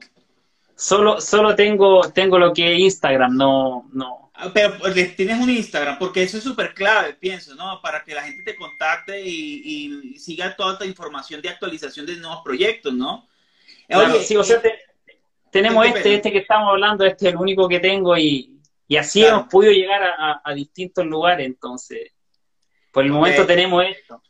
Solo, 0.75 1.21
solo 1.21 1.55
tengo, 1.55 2.01
tengo 2.11 2.39
lo 2.39 2.53
que 2.53 2.73
es 2.73 2.79
Instagram, 2.79 3.35
no, 3.35 3.89
no. 3.93 4.31
Ah, 4.33 4.49
pero 4.53 4.77
pues, 4.79 5.15
tienes 5.15 5.39
un 5.39 5.49
Instagram, 5.49 5.99
porque 5.99 6.23
eso 6.23 6.37
es 6.37 6.43
súper 6.43 6.73
clave, 6.73 7.13
pienso, 7.13 7.53
¿no? 7.55 7.79
Para 7.81 8.03
que 8.03 8.15
la 8.15 8.23
gente 8.23 8.43
te 8.43 8.55
contacte 8.55 9.21
y, 9.21 10.17
siga 10.17 10.55
toda 10.55 10.73
esta 10.73 10.85
información 10.85 11.41
de 11.41 11.49
actualización 11.49 12.05
de 12.05 12.15
nuevos 12.17 12.41
proyectos, 12.43 12.93
¿no? 12.93 13.27
sí, 14.21 14.35
o 14.35 14.43
sea, 14.43 14.61
tenemos 15.51 15.85
este, 15.85 16.15
este 16.15 16.31
que 16.31 16.39
estamos 16.39 16.69
hablando, 16.69 17.05
este 17.05 17.27
es 17.27 17.33
el 17.33 17.39
único 17.39 17.67
que 17.67 17.79
tengo 17.79 18.17
y, 18.17 18.59
así 18.97 19.23
hemos 19.23 19.47
podido 19.47 19.73
llegar 19.73 20.01
a 20.43 20.53
distintos 20.53 21.05
lugares, 21.05 21.45
entonces 21.45 22.11
por 22.93 23.03
el 23.03 23.11
momento 23.11 23.45
tenemos 23.45 23.83
esto. 23.83 24.21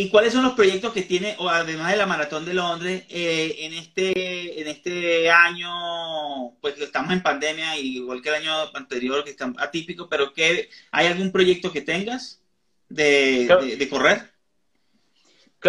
¿Y 0.00 0.08
cuáles 0.08 0.32
son 0.32 0.44
los 0.44 0.54
proyectos 0.54 0.94
que 0.94 1.02
tiene, 1.02 1.36
o 1.38 1.46
además 1.50 1.90
de 1.90 1.98
la 1.98 2.06
Maratón 2.06 2.46
de 2.46 2.54
Londres, 2.54 3.04
eh, 3.10 3.54
en, 3.58 3.74
este, 3.74 4.58
en 4.58 4.66
este 4.66 5.30
año, 5.30 6.52
pues 6.62 6.80
estamos 6.80 7.12
en 7.12 7.22
pandemia, 7.22 7.76
igual 7.76 8.22
que 8.22 8.30
el 8.30 8.36
año 8.36 8.50
anterior, 8.72 9.22
que 9.22 9.28
está 9.28 9.52
atípico, 9.58 10.08
pero 10.08 10.32
que 10.32 10.70
¿hay 10.90 11.06
algún 11.06 11.30
proyecto 11.30 11.70
que 11.70 11.82
tengas 11.82 12.40
de, 12.88 13.46
correr? 13.90 14.22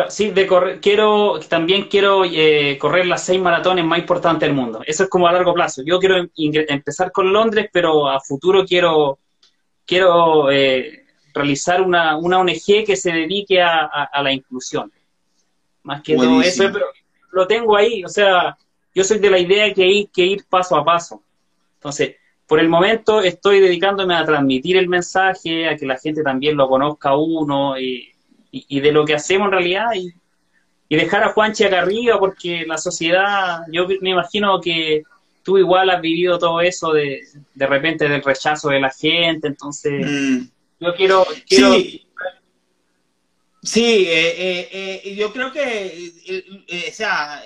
sí, 0.07 0.29
de 0.29 0.47
correr, 0.47 0.79
quiero, 0.79 1.37
también 1.49 1.89
quiero 1.89 2.23
eh, 2.23 2.77
correr 2.79 3.07
las 3.07 3.25
seis 3.25 3.41
maratones 3.41 3.83
más 3.83 3.99
importantes 3.99 4.47
del 4.47 4.55
mundo. 4.55 4.81
Eso 4.87 5.03
es 5.03 5.09
como 5.09 5.27
a 5.27 5.33
largo 5.33 5.53
plazo. 5.53 5.81
Yo 5.85 5.99
quiero 5.99 6.25
empezar 6.37 7.11
con 7.11 7.33
Londres, 7.33 7.67
pero 7.73 8.07
a 8.09 8.21
futuro 8.21 8.63
quiero, 8.63 9.19
quiero 9.85 10.49
eh, 10.49 11.00
realizar 11.33 11.81
una, 11.81 12.17
una 12.17 12.39
ONG 12.39 12.85
que 12.85 12.95
se 12.95 13.11
dedique 13.11 13.61
a, 13.61 14.09
la 14.21 14.31
inclusión. 14.31 14.91
Más 15.83 16.01
que 16.01 16.15
todo 16.15 16.41
eso, 16.41 16.69
pero 16.71 16.85
lo 17.31 17.47
tengo 17.47 17.75
ahí, 17.75 18.03
o 18.03 18.09
sea, 18.09 18.57
yo 18.93 19.03
soy 19.03 19.19
de 19.19 19.29
la 19.29 19.39
idea 19.39 19.73
que 19.73 19.83
hay 19.83 20.07
que 20.07 20.25
ir 20.25 20.45
paso 20.49 20.75
a 20.75 20.83
paso. 20.83 21.23
Entonces, 21.75 22.15
por 22.45 22.59
el 22.59 22.69
momento 22.69 23.21
estoy 23.21 23.61
dedicándome 23.61 24.13
a 24.13 24.25
transmitir 24.25 24.77
el 24.77 24.89
mensaje, 24.89 25.69
a 25.69 25.77
que 25.77 25.85
la 25.85 25.97
gente 25.97 26.21
también 26.21 26.57
lo 26.57 26.67
conozca 26.67 27.15
uno 27.15 27.79
y, 27.79 28.11
de 28.51 28.91
lo 28.91 29.05
que 29.05 29.15
hacemos 29.15 29.45
en 29.45 29.51
realidad 29.53 29.85
y, 29.95 30.13
dejar 30.89 31.23
a 31.23 31.31
Juanchi 31.31 31.63
acá 31.63 31.79
arriba 31.79 32.19
porque 32.19 32.65
la 32.67 32.77
sociedad, 32.77 33.61
yo 33.71 33.87
me 34.01 34.09
imagino 34.09 34.59
que 34.59 35.03
tú 35.41 35.57
igual 35.57 35.89
has 35.89 36.01
vivido 36.01 36.37
todo 36.37 36.59
eso 36.59 36.91
de, 36.91 37.21
de 37.55 37.67
repente 37.67 38.09
del 38.09 38.21
rechazo 38.21 38.69
de 38.69 38.81
la 38.81 38.89
gente, 38.89 39.47
entonces... 39.47 40.05
Mm. 40.05 40.60
Yo 40.81 40.95
quiero... 40.95 41.27
Sí, 41.45 42.07
sí 43.61 44.05
eh, 44.07 44.69
eh, 44.71 45.01
eh, 45.05 45.15
yo 45.15 45.31
creo 45.31 45.51
que, 45.53 46.11
o 46.89 46.93
sea, 46.93 47.43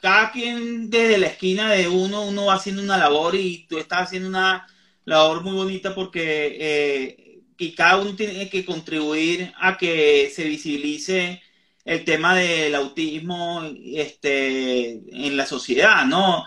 cada 0.00 0.30
quien 0.30 0.88
desde 0.90 1.18
la 1.18 1.26
esquina 1.26 1.72
de 1.72 1.88
uno, 1.88 2.22
uno 2.22 2.46
va 2.46 2.54
haciendo 2.54 2.82
una 2.82 2.96
labor 2.96 3.34
y 3.34 3.66
tú 3.68 3.78
estás 3.78 4.02
haciendo 4.02 4.28
una 4.28 4.64
labor 5.04 5.42
muy 5.42 5.54
bonita 5.54 5.92
porque 5.94 7.40
y 7.58 7.72
cada 7.72 7.96
uno 7.96 8.14
tiene 8.14 8.48
que 8.48 8.64
contribuir 8.64 9.52
a 9.58 9.76
que 9.76 10.30
se 10.32 10.44
visibilice 10.44 11.42
el 11.84 12.04
tema 12.04 12.36
del 12.36 12.76
autismo 12.76 13.62
este, 13.84 14.90
en 14.90 15.36
la 15.36 15.46
sociedad, 15.46 16.06
¿no? 16.06 16.44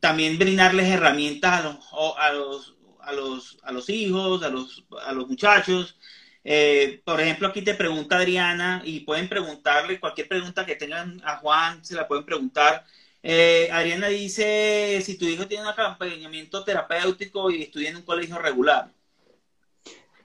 también 0.00 0.38
brindarles 0.38 0.86
herramientas 0.86 1.60
a 1.60 1.62
los, 1.62 1.76
a 2.18 2.32
los 2.32 2.79
a 3.10 3.12
los, 3.12 3.58
a 3.62 3.72
los 3.72 3.88
hijos, 3.90 4.42
a 4.42 4.48
los, 4.48 4.84
a 5.04 5.12
los 5.12 5.28
muchachos. 5.28 5.96
Eh, 6.42 7.02
por 7.04 7.20
ejemplo, 7.20 7.48
aquí 7.48 7.62
te 7.62 7.74
pregunta 7.74 8.16
Adriana 8.16 8.80
y 8.84 9.00
pueden 9.00 9.28
preguntarle 9.28 10.00
cualquier 10.00 10.28
pregunta 10.28 10.64
que 10.64 10.76
tengan 10.76 11.20
a 11.24 11.36
Juan, 11.36 11.84
se 11.84 11.94
la 11.94 12.08
pueden 12.08 12.24
preguntar. 12.24 12.84
Eh, 13.22 13.68
Adriana 13.70 14.08
dice, 14.08 15.00
si 15.02 15.18
tu 15.18 15.26
hijo 15.26 15.46
tiene 15.46 15.64
un 15.64 15.70
acompañamiento 15.70 16.64
terapéutico 16.64 17.50
y 17.50 17.62
estudia 17.62 17.90
en 17.90 17.96
un 17.96 18.02
colegio 18.02 18.38
regular. 18.38 18.88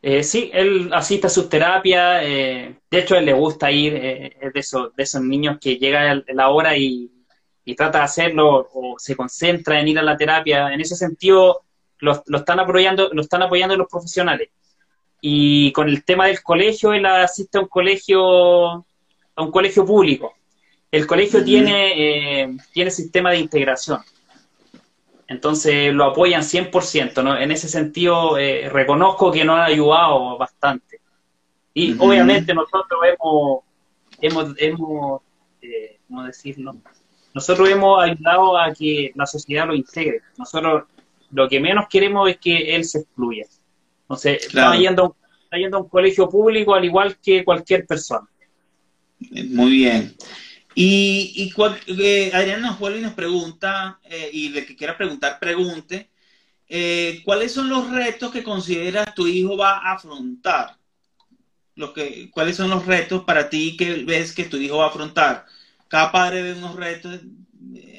Eh, 0.01 0.23
sí, 0.23 0.51
él 0.53 0.89
asiste 0.93 1.27
a 1.27 1.31
sus 1.31 1.49
terapias, 1.49 2.21
de 2.21 2.77
hecho 2.91 3.15
él 3.17 3.25
le 3.25 3.33
gusta 3.33 3.71
ir, 3.71 3.95
es 3.95 4.53
de, 4.53 4.59
esos, 4.59 4.95
de 4.95 5.03
esos 5.03 5.21
niños 5.21 5.57
que 5.59 5.77
llega 5.77 6.23
la 6.27 6.49
hora 6.49 6.77
y, 6.77 7.11
y 7.65 7.75
trata 7.75 7.97
de 7.97 8.03
hacerlo 8.05 8.69
o 8.73 8.95
se 8.99 9.15
concentra 9.15 9.79
en 9.79 9.87
ir 9.87 9.99
a 9.99 10.03
la 10.03 10.15
terapia. 10.15 10.71
En 10.71 10.79
ese 10.79 10.95
sentido, 10.95 11.64
lo, 11.99 12.23
están 12.37 12.59
apoyando, 12.59 13.09
lo 13.11 13.21
están 13.21 13.43
apoyando 13.43 13.75
los 13.77 13.87
profesionales. 13.89 14.49
Y 15.21 15.71
con 15.71 15.89
el 15.89 16.03
tema 16.03 16.27
del 16.27 16.43
colegio, 16.43 16.93
él 16.93 17.05
asiste 17.05 17.57
a 17.57 17.61
un 17.61 17.67
colegio, 17.67 18.71
a 18.73 19.41
un 19.41 19.51
colegio 19.51 19.85
público. 19.85 20.33
El 20.91 21.07
colegio 21.07 21.43
tiene, 21.43 22.43
eh, 22.43 22.57
tiene 22.71 22.91
sistema 22.91 23.31
de 23.31 23.39
integración. 23.39 23.99
Entonces 25.27 25.93
lo 25.93 26.05
apoyan 26.05 26.43
100%, 26.43 27.23
¿no? 27.23 27.37
En 27.37 27.51
ese 27.51 27.67
sentido, 27.67 28.37
eh, 28.37 28.69
reconozco 28.69 29.31
que 29.31 29.43
nos 29.43 29.57
ha 29.57 29.65
ayudado 29.65 30.37
bastante. 30.37 30.99
Y 31.73 31.97
obviamente 31.99 32.53
nosotros 32.53 32.99
hemos, 33.03 33.63
hemos, 34.21 34.55
hemos 34.57 35.21
eh, 35.61 35.99
¿cómo 36.07 36.23
decirlo? 36.23 36.75
Nosotros 37.33 37.69
hemos 37.69 38.01
ayudado 38.01 38.57
a 38.57 38.71
que 38.71 39.11
la 39.15 39.25
sociedad 39.25 39.67
lo 39.67 39.75
integre. 39.75 40.21
Nosotros 40.37 40.83
lo 41.35 41.49
que 41.49 41.59
menos 41.59 41.85
queremos 41.89 42.29
es 42.29 42.37
que 42.37 42.75
él 42.75 42.85
se 42.85 42.99
excluya. 42.99 43.45
Entonces, 44.03 44.45
está, 44.45 44.75
yendo, 44.77 45.17
a 45.51 45.77
un 45.77 45.89
colegio 45.89 46.29
público 46.29 46.73
al 46.73 46.85
igual 46.85 47.17
que 47.21 47.43
cualquier 47.43 47.85
persona. 47.85 48.27
Muy 49.19 49.71
bien. 49.71 50.15
Y, 50.73 51.33
y 51.35 52.01
eh, 52.01 52.31
Adriana 52.33 52.69
nos 52.69 52.79
vuelve 52.79 52.99
y 52.99 53.01
nos 53.01 53.13
pregunta, 53.13 53.99
eh, 54.03 54.29
y 54.31 54.57
el 54.57 54.65
que 54.65 54.75
quiera 54.75 54.97
preguntar, 54.97 55.39
pregunte, 55.39 56.09
eh, 56.67 57.21
¿cuáles 57.23 57.51
son 57.51 57.69
los 57.69 57.89
retos 57.91 58.31
que 58.31 58.43
consideras 58.43 59.13
tu 59.13 59.27
hijo 59.27 59.57
va 59.57 59.77
a 59.77 59.93
afrontar? 59.93 60.77
Que, 61.93 62.29
¿Cuáles 62.31 62.55
son 62.55 62.69
los 62.69 62.85
retos 62.85 63.23
para 63.25 63.49
ti 63.49 63.75
que 63.75 64.03
ves 64.05 64.33
que 64.33 64.45
tu 64.45 64.57
hijo 64.57 64.77
va 64.77 64.85
a 64.85 64.89
afrontar? 64.89 65.45
Cada 65.89 66.11
padre 66.11 66.41
ve 66.41 66.53
unos 66.53 66.75
retos 66.75 67.19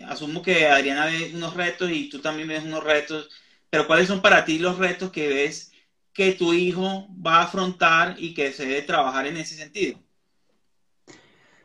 asumo 0.06 0.42
que 0.42 0.66
Adriana 0.66 1.06
ve 1.06 1.32
unos 1.34 1.54
retos 1.54 1.90
y 1.90 2.08
tú 2.08 2.20
también 2.20 2.48
ves 2.48 2.64
unos 2.64 2.84
retos, 2.84 3.30
pero 3.70 3.86
¿cuáles 3.86 4.08
son 4.08 4.22
para 4.22 4.44
ti 4.44 4.58
los 4.58 4.78
retos 4.78 5.10
que 5.10 5.28
ves 5.28 5.72
que 6.12 6.32
tu 6.32 6.54
hijo 6.54 7.08
va 7.24 7.38
a 7.38 7.42
afrontar 7.44 8.16
y 8.18 8.32
que 8.32 8.52
se 8.52 8.66
debe 8.66 8.82
trabajar 8.82 9.26
en 9.26 9.36
ese 9.36 9.54
sentido? 9.54 9.98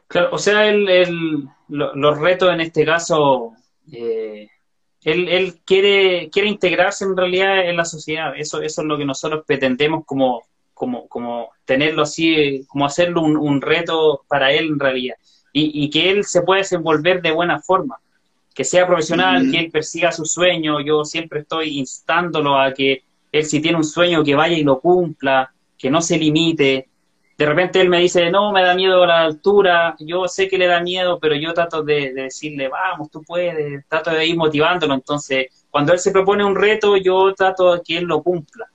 Claro, 0.08 0.30
o 0.34 0.38
sea, 0.38 0.67
el, 0.67 1.47
los 1.69 2.17
retos 2.19 2.52
en 2.52 2.60
este 2.60 2.84
caso, 2.84 3.54
eh, 3.93 4.50
él, 5.04 5.62
quiere, 5.65 6.30
quiere 6.30 6.50
integrarse 6.50 7.06
en 7.06 7.15
realidad 7.15 7.69
en 7.69 7.78
la 7.78 7.86
sociedad, 7.86 8.34
eso, 8.36 8.62
eso 8.62 8.82
es 8.82 8.88
lo 8.88 8.97
que 8.97 9.06
nosotros 9.06 9.43
pretendemos 9.47 10.06
como, 10.06 10.43
como, 10.74 11.08
como 11.08 11.52
tenerlo 11.63 12.04
así, 12.04 12.65
como 12.67 12.86
hacerlo 12.86 13.21
un, 13.21 13.62
reto 13.62 14.26
para 14.28 14.52
él 14.52 14.67
en 14.67 14.80
realidad, 14.80 15.15
y, 15.54 15.84
y 15.84 15.90
que 15.90 16.10
él 16.10 16.24
se 16.24 16.42
pueda 16.42 16.60
desenvolver 16.60 17.22
de 17.22 17.32
buena 17.32 17.60
forma 17.60 18.00
que 18.54 18.64
sea 18.64 18.86
profesional, 18.86 19.50
que 19.50 19.60
él 19.60 19.72
persiga 19.72 20.12
su 20.12 20.26
sueño. 20.26 20.80
Yo 20.82 21.06
siempre 21.06 21.42
estoy 21.42 21.80
instándolo 21.80 22.60
a 22.60 22.74
que 22.74 23.04
él 23.32 23.46
si 23.46 23.62
tiene 23.62 23.78
un 23.78 23.84
sueño 23.84 24.24
que 24.24 24.36
vaya 24.36 24.58
y 24.58 24.64
lo 24.64 24.80
cumpla, 24.80 25.54
que 25.78 25.90
no 25.90 26.02
se 26.02 26.18
limite. 26.18 26.88
De 27.38 27.46
repente 27.46 27.80
él 27.80 27.90
me 27.90 28.00
dice, 28.00 28.30
no, 28.30 28.52
me 28.52 28.64
da 28.64 28.76
miedo 28.76 29.06
la 29.06 29.22
altura, 29.22 29.96
yo 30.00 30.28
sé 30.28 30.48
que 30.48 30.58
le 30.58 30.68
da 30.68 30.82
miedo, 30.82 31.18
pero 31.20 31.34
yo 31.36 31.54
trato 31.54 31.82
de, 31.82 32.14
decirle, 32.14 32.68
vamos, 32.68 33.10
tú 33.10 33.24
puedes, 33.24 33.88
trato 33.88 34.12
de 34.12 34.26
ir 34.26 34.36
motivándolo. 34.36 34.94
Entonces, 34.94 35.48
cuando 35.70 35.94
él 35.94 36.00
se 36.00 36.12
propone 36.12 36.44
un 36.44 36.56
reto, 36.56 36.98
yo 36.98 37.34
trato 37.34 37.76
de 37.76 37.82
que 37.84 37.98
él 37.98 38.04
lo 38.04 38.22
cumpla. 38.22 38.68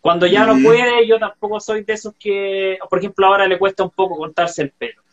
Cuando 0.00 0.26
ya 0.26 0.46
no 0.46 0.62
puede, 0.62 1.06
yo 1.06 1.18
tampoco 1.18 1.60
soy 1.60 1.82
de 1.82 1.94
esos 1.94 2.14
que, 2.18 2.78
por 2.88 2.98
ejemplo, 2.98 3.26
ahora 3.26 3.46
le 3.48 3.58
cuesta 3.58 3.82
un 3.82 3.90
poco 3.90 4.16
cortarse 4.16 4.62
el 4.62 4.70
pelo. 4.70 5.03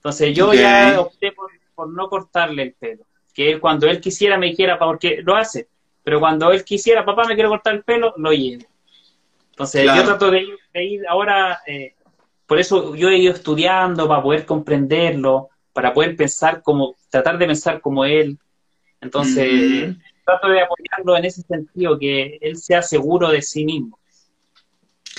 Entonces 0.00 0.34
yo 0.34 0.52
ya 0.54 1.00
opté 1.00 1.32
por 1.74 1.90
no 1.90 2.08
cortarle 2.08 2.62
el 2.62 2.72
pelo 2.74 3.04
que 3.32 3.50
él 3.50 3.60
cuando 3.60 3.86
él 3.86 4.00
quisiera 4.00 4.38
me 4.38 4.46
dijera, 4.46 4.78
porque 4.78 5.20
lo 5.22 5.36
hace, 5.36 5.68
pero 6.02 6.20
cuando 6.20 6.50
él 6.52 6.64
quisiera, 6.64 7.04
papá 7.04 7.26
me 7.26 7.34
quiere 7.34 7.48
cortar 7.48 7.74
el 7.74 7.84
pelo, 7.84 8.14
lo 8.16 8.32
llevo. 8.32 8.64
Entonces 9.50 9.84
yo 9.84 10.04
trato 10.04 10.30
de 10.30 10.46
ir, 10.74 11.06
ahora, 11.08 11.60
eh, 11.66 11.94
por 12.46 12.58
eso 12.58 12.94
yo 12.94 13.08
he 13.08 13.18
ido 13.18 13.32
estudiando 13.32 14.08
para 14.08 14.22
poder 14.22 14.46
comprenderlo, 14.46 15.50
para 15.72 15.92
poder 15.92 16.16
pensar 16.16 16.62
como, 16.62 16.96
tratar 17.10 17.38
de 17.38 17.46
pensar 17.46 17.80
como 17.80 18.04
él. 18.04 18.38
Entonces, 19.00 19.94
trato 20.24 20.48
de 20.48 20.62
apoyarlo 20.62 21.16
en 21.16 21.24
ese 21.24 21.42
sentido, 21.42 21.98
que 21.98 22.38
él 22.40 22.56
sea 22.56 22.82
seguro 22.82 23.28
de 23.28 23.42
sí 23.42 23.64
mismo. 23.64 23.98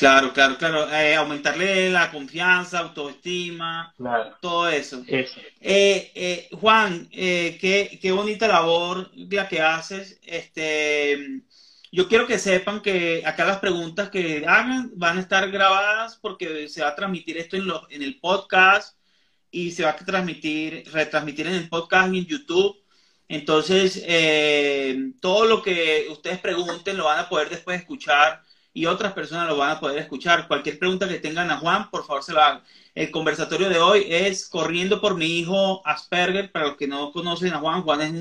Claro, 0.01 0.33
claro, 0.33 0.57
claro. 0.57 0.91
Eh, 0.91 1.13
aumentarle 1.13 1.91
la 1.91 2.09
confianza, 2.09 2.79
autoestima, 2.79 3.93
todo 4.41 4.67
eso. 4.67 5.03
Eh, 5.07 6.11
eh, 6.15 6.49
Juan, 6.53 7.07
qué, 7.07 7.99
qué, 8.01 8.11
bonita 8.11 8.47
labor 8.47 9.11
la 9.13 9.47
que 9.47 9.61
haces. 9.61 10.19
Este, 10.23 11.43
yo 11.91 12.07
quiero 12.07 12.25
que 12.25 12.39
sepan 12.39 12.81
que 12.81 13.21
acá 13.23 13.45
las 13.45 13.59
preguntas 13.59 14.09
que 14.09 14.43
hagan 14.47 14.89
van 14.95 15.19
a 15.19 15.21
estar 15.21 15.51
grabadas 15.51 16.17
porque 16.19 16.67
se 16.67 16.81
va 16.81 16.89
a 16.89 16.95
transmitir 16.95 17.37
esto 17.37 17.57
en, 17.57 17.71
en 17.91 18.01
el 18.01 18.19
podcast 18.19 18.97
y 19.51 19.69
se 19.69 19.83
va 19.83 19.91
a 19.91 19.95
transmitir, 19.97 20.83
retransmitir 20.91 21.45
en 21.45 21.53
el 21.53 21.69
podcast 21.69 22.11
y 22.11 22.17
en 22.17 22.25
YouTube. 22.25 22.75
Entonces, 23.27 24.03
todo 25.21 25.45
lo 25.45 25.61
que 25.61 26.07
ustedes 26.09 26.39
pregunten 26.39 26.97
lo 26.97 27.05
van 27.05 27.19
a 27.19 27.29
poder 27.29 27.49
después 27.49 27.79
escuchar 27.79 28.41
y 28.73 28.85
otras 28.85 29.13
personas 29.13 29.47
lo 29.47 29.57
van 29.57 29.71
a 29.71 29.79
poder 29.79 29.97
escuchar. 29.99 30.47
Cualquier 30.47 30.79
pregunta 30.79 31.07
que 31.07 31.19
tengan 31.19 31.51
a 31.51 31.57
Juan, 31.57 31.89
por 31.89 32.05
favor 32.05 32.23
se 32.23 32.33
la 32.33 32.47
hagan. 32.47 32.63
El 32.95 33.11
conversatorio 33.11 33.69
de 33.69 33.79
hoy 33.79 34.05
es 34.09 34.47
Corriendo 34.49 35.01
por 35.01 35.15
mi 35.15 35.39
hijo 35.39 35.81
Asperger. 35.85 36.51
Para 36.51 36.67
los 36.67 36.77
que 36.77 36.87
no 36.87 37.11
conocen 37.11 37.53
a 37.53 37.59
Juan, 37.59 37.83
Juan 37.83 38.01
es 38.01 38.11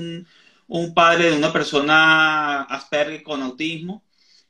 un, 0.67 0.93
padre 0.93 1.31
de 1.31 1.37
una 1.37 1.53
persona 1.53 2.63
Asperger 2.63 3.23
con 3.23 3.41
autismo 3.41 4.03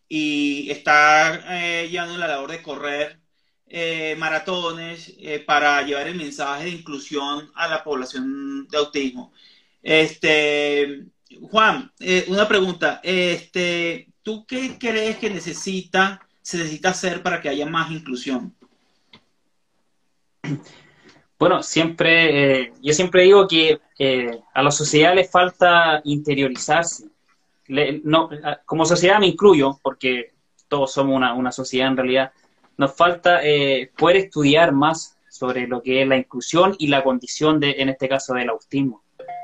y 0.08 0.70
está 0.72 1.84
eh, 1.84 1.90
llevando 1.90 2.18
la 2.18 2.28
labor 2.28 2.52
de 2.52 2.62
correr 2.62 3.20
eh, 3.68 4.16
maratones 4.18 5.14
eh, 5.20 5.40
para 5.40 5.82
llevar 5.84 6.08
el 6.08 6.16
mensaje 6.16 6.66
de 6.66 6.72
inclusión 6.72 7.52
a 7.56 7.68
la 7.68 7.84
población 7.84 8.68
de 8.68 8.78
autismo. 8.78 9.34
Este, 9.82 11.06
Juan, 11.42 11.92
una 12.28 12.48
pregunta. 12.48 13.00
Este, 13.04 14.11
¿tú 14.24 14.46
qué 14.46 14.78
crees 14.80 15.18
que 15.18 15.30
necesita, 15.30 16.22
se 16.42 16.58
necesita 16.58 16.90
hacer 16.90 17.22
para 17.24 17.42
que 17.42 17.50
haya 17.50 17.66
más 17.66 17.92
inclusión? 17.92 18.56
Bueno, 21.40 21.64
siempre, 21.64 22.62
eh, 22.62 22.74
yo 22.82 22.94
siempre 22.94 23.24
digo 23.24 23.48
que 23.48 23.80
eh, 23.98 24.40
a 24.54 24.62
la 24.62 24.72
sociedad 24.72 25.16
le 25.16 25.24
falta 25.24 26.02
interiorizarse. 26.04 27.06
no, 28.04 28.30
como 28.66 28.86
sociedad 28.86 29.20
me 29.20 29.28
incluyo, 29.28 29.80
porque 29.82 30.34
todos 30.68 30.94
somos 30.94 31.18
una, 31.18 31.52
sociedad 31.52 31.88
en 31.88 31.98
realidad, 31.98 32.32
nos 32.78 32.96
falta 32.96 33.40
eh, 33.44 33.92
poder 33.98 34.18
estudiar 34.18 34.72
más 34.72 35.18
sobre 35.30 35.68
lo 35.68 35.82
que 35.82 36.02
es 36.02 36.08
la 36.08 36.18
inclusión 36.18 36.76
y 36.78 36.88
la 36.88 37.04
condición 37.04 37.60
de, 37.60 37.72
en 37.72 37.90
este 37.90 38.08
caso, 38.08 38.34
del 38.34 38.50
autismo. 38.50 39.04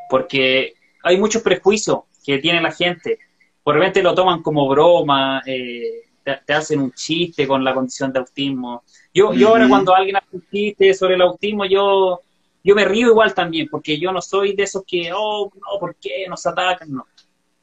Porque 0.10 0.76
hay 1.04 1.18
muchos 1.18 1.42
prejuicios 1.42 2.02
que 2.24 2.38
tiene 2.38 2.62
la 2.62 2.72
gente 2.72 3.20
por 3.68 3.76
repente 3.76 4.02
lo 4.02 4.16
toman 4.16 4.42
como 4.42 4.66
broma, 4.66 5.44
eh, 5.46 6.04
te, 6.24 6.54
hacen 6.54 6.80
un 6.80 6.94
chiste 6.94 7.46
con 7.46 7.66
la 7.66 7.74
condición 7.74 8.14
de 8.14 8.20
autismo. 8.20 8.86
Yo, 9.14 9.34
yo 9.34 9.50
ahora 9.50 9.68
cuando 9.68 9.94
alguien 9.94 10.16
hace 10.16 10.38
un 10.38 10.48
chiste 10.50 10.94
sobre 10.94 11.16
el 11.16 11.22
autismo, 11.22 11.66
yo, 11.66 12.22
yo 12.64 12.76
me 12.76 12.86
río 12.86 13.10
igual 13.10 13.34
también, 13.34 13.68
porque 13.70 14.00
yo 14.00 14.14
no 14.14 14.22
soy 14.22 14.56
de 14.56 14.64
esos 14.64 14.84
que, 14.88 15.12
oh, 15.14 15.52
no, 15.54 15.80
¿por 15.82 15.98
qué 15.98 16.28
nos 16.30 16.46
atacan? 16.46 16.94
No. 16.94 17.08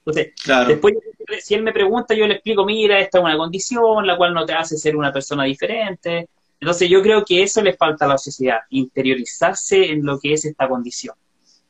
Entonces, 0.05 0.35
después, 0.69 0.95
si 1.41 1.55
él 1.55 1.63
me 1.63 1.73
pregunta, 1.73 2.13
yo 2.15 2.27
le 2.27 2.35
explico, 2.35 2.67
mira, 2.67 3.01
esta 3.01 3.17
es 3.17 3.25
una 3.25 3.39
condición, 3.39 4.07
la 4.07 4.19
cual 4.19 4.35
no 4.35 4.45
te 4.45 4.53
hace 4.53 4.77
ser 4.77 4.97
una 4.97 5.11
persona 5.11 5.45
diferente. 5.45 6.29
Entonces, 6.61 6.91
yo 6.91 7.01
creo 7.01 7.25
que 7.25 7.43
eso 7.43 7.63
le 7.63 7.73
falta 7.73 8.05
a 8.05 8.09
la 8.09 8.19
sociedad, 8.19 8.59
interiorizarse 8.69 9.91
en 9.91 10.05
lo 10.05 10.21
que 10.21 10.35
es 10.35 10.45
esta 10.45 10.69
condición. 10.69 11.15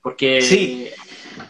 Porque 0.03 0.43
sí. 0.43 0.91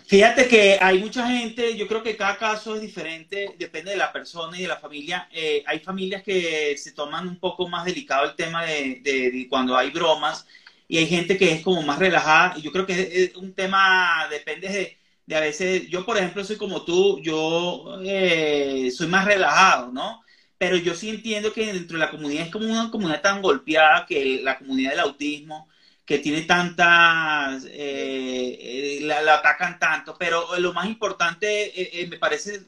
Fíjate 0.07 0.49
que 0.49 0.79
hay 0.81 0.99
mucha 0.99 1.27
gente, 1.27 1.77
yo 1.77 1.87
creo 1.87 2.03
que 2.03 2.17
cada 2.17 2.37
caso 2.37 2.77
es 2.77 2.83
diferente, 2.83 3.55
depende 3.59 3.91
de 3.91 3.97
la 3.97 4.13
persona 4.13 4.57
y 4.59 4.63
de 4.63 4.69
la 4.69 4.77
familia. 4.77 5.29
Eh, 5.33 5.63
hay 5.67 5.81
familias 5.81 6.23
que 6.23 6.77
se 6.79 6.93
toman 6.93 7.27
un 7.29 7.39
poco 7.39 7.69
más 7.69 7.85
delicado 7.85 8.25
el 8.25 8.37
tema 8.37 8.65
de, 8.65 9.47
cuando 9.49 9.77
hay 9.77 9.91
bromas 9.91 10.47
y 10.89 10.99
hay 10.99 11.07
gente 11.07 11.37
que 11.37 11.53
es 11.53 11.63
como 11.63 11.83
más 11.83 11.99
relajada. 11.99 12.55
Y 12.59 12.63
yo 12.63 12.73
creo 12.73 12.87
que 12.87 13.25
es, 13.25 13.37
un 13.37 13.55
tema, 13.55 14.27
depende 14.31 14.97
de, 15.27 15.37
a 15.37 15.41
veces, 15.41 15.89
yo 15.89 16.05
por 16.05 16.17
ejemplo 16.17 16.45
soy 16.45 16.57
como 16.57 16.85
tú, 16.85 17.21
yo 17.23 18.01
eh, 18.05 18.91
soy 18.95 19.07
más 19.09 19.25
relajado, 19.25 19.91
¿no? 19.93 20.23
Pero 20.59 20.77
yo 20.77 20.95
sí 20.95 21.11
entiendo 21.11 21.53
que 21.53 21.73
dentro 21.73 21.99
de 21.99 22.05
la 22.05 22.11
comunidad 22.11 22.47
es 22.47 22.53
como 22.53 22.67
una 22.67 22.91
comunidad 22.91 23.23
tan 23.23 23.43
golpeada 23.43 24.07
que 24.07 24.41
la 24.43 24.59
comunidad 24.59 24.93
del 24.93 25.01
autismo 25.01 25.69
que 26.05 26.19
tiene 26.19 26.43
tantas, 26.43 27.65
eh, 27.65 27.69
eh, 27.73 28.99
la, 29.03 29.35
atacan 29.37 29.79
tanto, 29.79 30.17
pero 30.19 30.59
lo 30.59 30.73
más 30.75 30.87
importante, 30.87 32.03
eh, 32.03 32.07
me 32.09 32.19
parece 32.19 32.61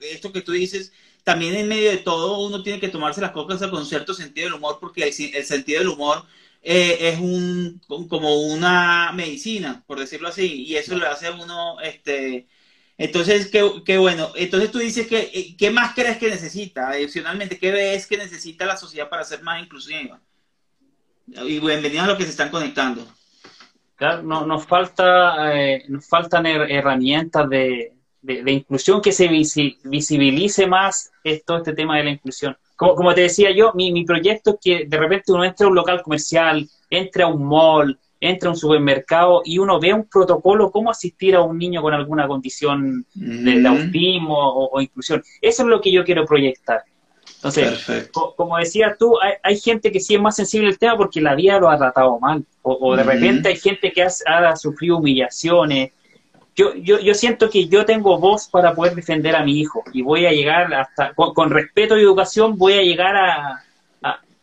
esto 0.00 0.32
que 0.32 0.42
tú 0.42 0.52
dices, 0.52 0.92
también 1.22 1.54
en 1.54 1.68
medio 1.68 1.90
de 1.90 1.98
todo 1.98 2.40
uno 2.46 2.62
tiene 2.62 2.80
que 2.80 2.88
tomarse 2.88 3.20
las 3.20 3.30
cosas 3.30 3.70
con 3.70 3.86
cierto 3.86 4.12
sentido 4.14 4.46
del 4.46 4.54
humor, 4.54 4.78
porque 4.80 5.04
el, 5.04 5.12
sentido 5.44 5.80
del 5.80 5.88
humor 5.88 6.24
es 6.62 7.18
un 7.20 7.80
como 8.08 8.40
una 8.42 9.12
medicina, 9.12 9.84
por 9.86 10.00
decirlo 10.00 10.28
así, 10.28 10.64
y 10.64 10.76
eso 10.76 10.96
le 10.98 11.06
hace 11.06 11.30
uno, 11.30 11.80
este, 11.80 12.48
entonces, 12.98 13.48
qué, 13.48 13.82
qué 13.86 13.98
bueno. 13.98 14.32
Entonces 14.36 14.70
tú 14.70 14.78
dices 14.78 15.06
que, 15.06 15.56
¿qué 15.58 15.70
más 15.70 15.94
crees 15.94 16.18
que 16.18 16.28
necesita 16.30 16.90
adicionalmente? 16.90 17.58
¿Qué 17.58 17.70
ves 17.72 18.06
que 18.06 18.18
necesita 18.18 18.66
la 18.66 18.76
sociedad 18.76 19.08
para 19.08 19.24
ser 19.24 19.42
más 19.42 19.62
inclusiva? 19.62 20.20
Y 21.32 21.60
bienvenidos 21.60 22.04
a 22.04 22.06
los 22.08 22.18
que 22.18 22.24
se 22.24 22.30
están 22.30 22.50
conectando. 22.50 23.06
Claro, 23.94 24.22
no, 24.22 24.44
nos, 24.46 24.66
falta, 24.66 25.56
eh, 25.56 25.84
nos 25.88 26.08
faltan 26.08 26.46
herramientas 26.46 27.48
de, 27.48 27.92
inclusión 28.46 29.00
que 29.00 29.12
se 29.12 29.28
visibilice 29.28 30.66
más 30.66 31.12
todo 31.46 31.58
este 31.58 31.72
tema 31.72 31.98
de 31.98 32.04
la 32.04 32.10
inclusión. 32.10 32.56
Como, 32.74 32.96
como 32.96 33.14
te 33.14 33.22
decía 33.22 33.50
yo, 33.52 33.72
mi, 33.74 33.92
mi, 33.92 34.04
proyecto 34.04 34.54
es 34.54 34.56
que 34.60 34.84
de 34.86 34.96
repente 34.96 35.32
uno 35.32 35.44
entra 35.44 35.66
a 35.66 35.68
un 35.68 35.76
local 35.76 36.02
comercial, 36.02 36.68
entra 36.88 37.26
a 37.26 37.28
un 37.28 37.44
mall, 37.44 37.98
entra 38.18 38.48
a 38.48 38.52
un 38.52 38.58
supermercado 38.58 39.42
y 39.44 39.58
uno 39.58 39.78
ve 39.78 39.94
un 39.94 40.06
protocolo 40.06 40.70
cómo 40.70 40.90
asistir 40.90 41.36
a 41.36 41.42
un 41.42 41.56
niño 41.58 41.80
con 41.80 41.94
alguna 41.94 42.26
condición 42.26 43.06
de, 43.14 43.66
autismo 43.66 44.36
o, 44.36 44.80
inclusión. 44.80 45.22
Eso 45.40 45.62
es 45.62 45.68
lo 45.68 45.80
que 45.80 45.92
yo 45.92 46.04
quiero 46.04 46.26
proyectar. 46.26 46.82
Entonces, 47.42 48.10
como 48.36 48.58
decías 48.58 48.98
tú, 48.98 49.16
hay, 49.42 49.58
gente 49.58 49.90
que 49.90 49.98
sí 49.98 50.14
es 50.14 50.20
más 50.20 50.36
sensible 50.36 50.68
al 50.68 50.78
tema 50.78 50.98
porque 50.98 51.22
la 51.22 51.34
vida 51.34 51.58
lo 51.58 51.70
ha 51.70 51.78
tratado 51.78 52.20
mal. 52.20 52.44
O, 52.60 52.94
de 52.94 53.02
repente 53.02 53.48
hay 53.48 53.56
gente 53.56 53.92
que 53.92 54.02
ha, 54.02 54.56
sufrido 54.56 54.98
humillaciones. 54.98 55.92
Yo, 56.54 56.74
yo, 56.74 57.00
yo 57.00 57.14
siento 57.14 57.48
que 57.48 57.66
yo 57.66 57.86
tengo 57.86 58.18
voz 58.18 58.46
para 58.48 58.74
poder 58.74 58.94
defender 58.94 59.34
a 59.34 59.42
mi 59.42 59.58
hijo 59.58 59.82
y 59.94 60.02
voy 60.02 60.26
a 60.26 60.32
llegar 60.32 60.74
hasta, 60.74 61.14
con, 61.14 61.48
respeto 61.48 61.96
y 61.96 62.02
educación, 62.02 62.58
voy 62.58 62.74
a 62.74 62.82
llegar 62.82 63.16
a, 63.16 63.64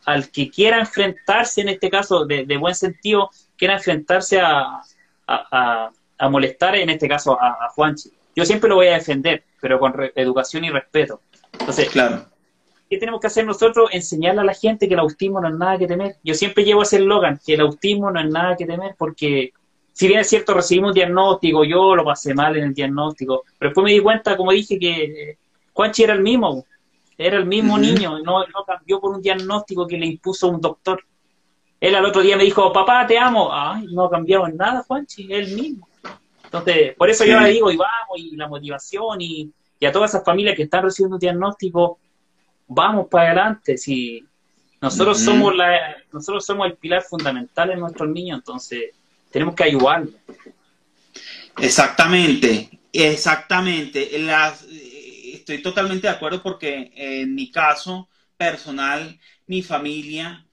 al 0.04 0.28
que 0.30 0.50
quiera 0.50 0.80
enfrentarse, 0.80 1.60
en 1.60 1.68
este 1.68 1.90
caso, 1.90 2.24
de, 2.24 2.56
buen 2.56 2.74
sentido, 2.74 3.30
quiera 3.56 3.74
enfrentarse 3.74 4.40
a, 4.40 4.82
a, 5.28 6.28
molestar, 6.28 6.74
en 6.74 6.90
este 6.90 7.06
caso, 7.06 7.40
a, 7.40 7.68
Juanchi. 7.76 8.10
Yo 8.34 8.44
siempre 8.44 8.68
lo 8.68 8.74
voy 8.74 8.88
a 8.88 8.94
defender, 8.94 9.44
pero 9.60 9.78
con 9.78 9.94
educación 10.16 10.64
y 10.64 10.70
respeto. 10.70 11.20
Entonces, 11.52 11.90
claro 11.90 12.26
¿qué 12.88 12.98
tenemos 12.98 13.20
que 13.20 13.26
hacer 13.26 13.46
nosotros? 13.46 13.90
Enseñarle 13.92 14.40
a 14.40 14.44
la 14.44 14.54
gente 14.54 14.88
que 14.88 14.94
el 14.94 15.00
autismo 15.00 15.40
no 15.40 15.48
es 15.48 15.54
nada 15.54 15.78
que 15.78 15.86
temer. 15.86 16.16
Yo 16.24 16.34
siempre 16.34 16.64
llevo 16.64 16.82
ese 16.82 16.96
eslogan, 16.96 17.40
que 17.44 17.54
el 17.54 17.60
autismo 17.60 18.10
no 18.10 18.20
es 18.20 18.28
nada 18.28 18.56
que 18.56 18.66
temer, 18.66 18.94
porque 18.98 19.52
si 19.92 20.06
bien 20.06 20.20
es 20.20 20.28
cierto, 20.28 20.54
recibimos 20.54 20.90
un 20.90 20.94
diagnóstico, 20.94 21.64
yo 21.64 21.96
lo 21.96 22.04
pasé 22.04 22.32
mal 22.34 22.56
en 22.56 22.64
el 22.64 22.74
diagnóstico, 22.74 23.44
pero 23.58 23.70
después 23.70 23.84
me 23.84 23.92
di 23.92 24.00
cuenta, 24.00 24.36
como 24.36 24.52
dije, 24.52 24.78
que 24.78 25.38
Juanchi 25.72 26.04
era 26.04 26.14
el 26.14 26.20
mismo, 26.20 26.64
era 27.16 27.36
el 27.36 27.46
mismo 27.46 27.76
niño, 27.76 28.20
no, 28.20 28.40
no 28.46 28.64
cambió 28.64 29.00
por 29.00 29.16
un 29.16 29.20
diagnóstico 29.20 29.86
que 29.86 29.98
le 29.98 30.06
impuso 30.06 30.48
un 30.48 30.60
doctor. 30.60 31.02
Él 31.80 31.94
al 31.94 32.04
otro 32.04 32.22
día 32.22 32.36
me 32.36 32.44
dijo, 32.44 32.72
papá, 32.72 33.06
te 33.06 33.18
amo. 33.18 33.50
Ay, 33.52 33.86
no 33.90 34.04
ha 34.04 34.10
cambiado 34.10 34.46
en 34.46 34.56
nada, 34.56 34.84
Juanchi, 34.86 35.32
es 35.32 35.48
el 35.48 35.54
mismo. 35.56 35.88
Entonces, 36.44 36.94
por 36.96 37.10
eso 37.10 37.24
yo 37.24 37.38
le 37.40 37.50
digo, 37.50 37.70
y 37.70 37.76
vamos, 37.76 38.16
y 38.16 38.36
la 38.36 38.48
motivación, 38.48 39.20
y, 39.20 39.50
y 39.78 39.86
a 39.86 39.92
todas 39.92 40.10
esas 40.10 40.24
familias 40.24 40.56
que 40.56 40.62
están 40.62 40.84
recibiendo 40.84 41.16
un 41.16 41.20
diagnóstico, 41.20 41.98
vamos 42.68 43.08
para 43.08 43.26
adelante. 43.26 43.76
Si 43.76 44.24
nosotros 44.80 45.20
somos 45.20 45.56
la, 45.56 45.96
nosotros 46.12 46.44
somos 46.46 46.66
el 46.66 46.76
pilar 46.76 47.02
fundamental 47.02 47.70
en 47.70 47.80
nuestros 47.80 48.08
niños, 48.08 48.38
entonces 48.38 48.94
tenemos 49.30 49.54
que 49.54 49.64
ayudarlos. 49.64 50.14
Exactamente, 51.58 52.78
exactamente. 52.92 54.08
estoy 55.34 55.60
totalmente 55.62 56.06
de 56.06 56.12
acuerdo 56.12 56.42
porque 56.42 56.92
en 56.94 57.34
mi 57.34 57.50
caso 57.50 58.08
personal, 58.36 59.18
mi 59.46 59.62
familia, 59.62 60.44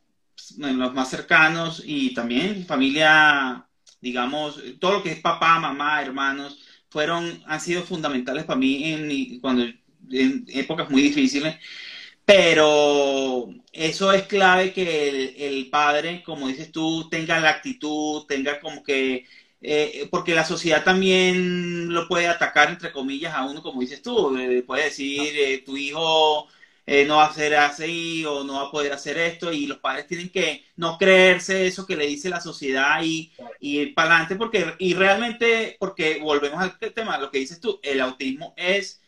los 0.58 0.94
más 0.94 1.10
cercanos 1.10 1.84
y 1.86 2.14
también 2.14 2.66
familia, 2.66 3.68
digamos, 4.02 4.60
todo 4.80 4.94
lo 4.94 5.04
que 5.04 5.12
es 5.12 5.20
papá, 5.20 5.60
mamá, 5.60 6.02
hermanos, 6.02 6.60
fueron, 6.90 7.44
han 7.46 7.60
sido 7.60 7.84
fundamentales 7.84 8.46
para 8.46 8.58
mí 8.58 8.84
en 8.86 9.40
cuando 9.40 9.66
en 10.12 10.46
épocas 10.48 10.90
muy 10.90 11.02
difíciles 11.02 11.56
pero 12.26 13.50
eso 13.72 14.12
es 14.12 14.24
clave 14.24 14.74
que 14.74 15.10
el, 15.10 15.36
el 15.38 15.70
padre, 15.70 16.24
como 16.24 16.48
dices 16.48 16.72
tú, 16.72 17.08
tenga 17.10 17.40
la 17.40 17.52
actitud, 17.52 18.26
tenga 18.28 18.60
como 18.60 18.84
que 18.84 19.26
eh, 19.68 20.08
porque 20.12 20.36
la 20.36 20.46
sociedad 20.46 20.84
también 20.84 21.92
lo 21.94 22.08
puede 22.08 22.28
atacar, 22.28 22.70
entre 22.70 22.92
comillas, 22.92 23.34
a 23.34 23.46
uno, 23.46 23.64
como 23.64 23.82
dices 23.82 24.02
tú, 24.02 24.38
eh, 24.38 24.62
puede 24.64 24.86
decir, 24.86 25.34
eh, 25.38 25.64
tu 25.66 25.76
hijo 25.78 26.48
no 27.08 27.18
va 27.18 27.26
a 27.26 27.34
ser 27.34 27.56
así 27.56 28.24
o 28.26 28.44
no 28.44 28.54
va 28.56 28.68
a 28.68 28.72
poder 28.72 28.94
hacer 28.94 29.18
esto, 29.18 29.52
y 29.52 29.66
los 29.66 29.80
padres 29.80 30.06
tienen 30.08 30.30
que 30.30 30.64
no 30.76 30.98
creerse 31.00 31.66
eso 31.66 31.86
que 31.88 31.96
le 31.96 32.06
dice 32.06 32.30
la 32.30 32.40
sociedad 32.42 33.02
y, 33.04 33.32
y 33.60 33.80
ir 33.80 33.96
para 33.96 34.10
adelante, 34.12 34.36
porque, 34.36 34.76
y 34.78 34.94
realmente, 34.94 35.78
porque 35.80 36.20
volvemos 36.22 36.62
al 36.62 36.78
tema, 36.94 37.18
lo 37.18 37.32
que 37.32 37.40
dices 37.40 37.60
tú, 37.60 37.80
el 37.82 38.02
autismo 38.02 38.54
es 38.56 39.02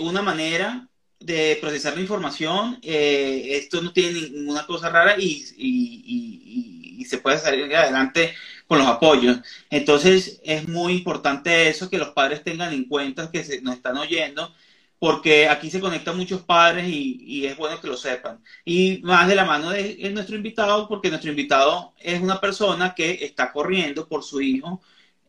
una 0.00 0.22
manera 0.22 0.88
de 1.20 1.58
procesar 1.60 1.94
la 1.94 2.00
información, 2.00 2.78
esto 2.82 3.82
no 3.82 3.92
tiene 3.92 4.30
ninguna 4.30 4.66
cosa 4.66 4.88
rara 4.88 5.16
y, 5.18 5.44
y, 5.56 6.96
y 6.98 7.04
se 7.04 7.18
puede 7.18 7.38
salir 7.38 7.74
adelante 7.74 8.34
con 8.68 8.78
los 8.78 8.86
apoyos. 8.86 9.38
Entonces 9.70 10.40
es 10.44 10.68
muy 10.68 10.94
importante 10.94 11.68
eso, 11.68 11.90
que 11.90 11.98
los 11.98 12.10
padres 12.10 12.44
tengan 12.44 12.72
en 12.72 12.84
cuenta 12.84 13.30
que 13.30 13.42
se, 13.44 13.60
nos 13.62 13.76
están 13.76 13.96
oyendo, 13.96 14.54
porque 14.98 15.48
aquí 15.48 15.70
se 15.70 15.80
conectan 15.80 16.16
muchos 16.16 16.42
padres 16.42 16.86
y, 16.88 17.46
es 17.46 17.56
bueno 17.56 17.80
que 17.80 17.88
lo 17.88 17.96
sepan. 17.96 18.40
Y 18.64 19.00
más 19.02 19.28
de 19.28 19.36
la 19.36 19.44
mano 19.44 19.70
de, 19.70 20.10
nuestro 20.12 20.36
invitado, 20.36 20.88
porque 20.88 21.08
nuestro 21.08 21.30
invitado 21.30 21.94
es 21.98 22.20
una 22.20 22.40
persona 22.40 22.94
que 22.94 23.24
está 23.24 23.52
corriendo 23.52 24.06
por 24.08 24.22
su 24.24 24.40
hijo 24.40 24.82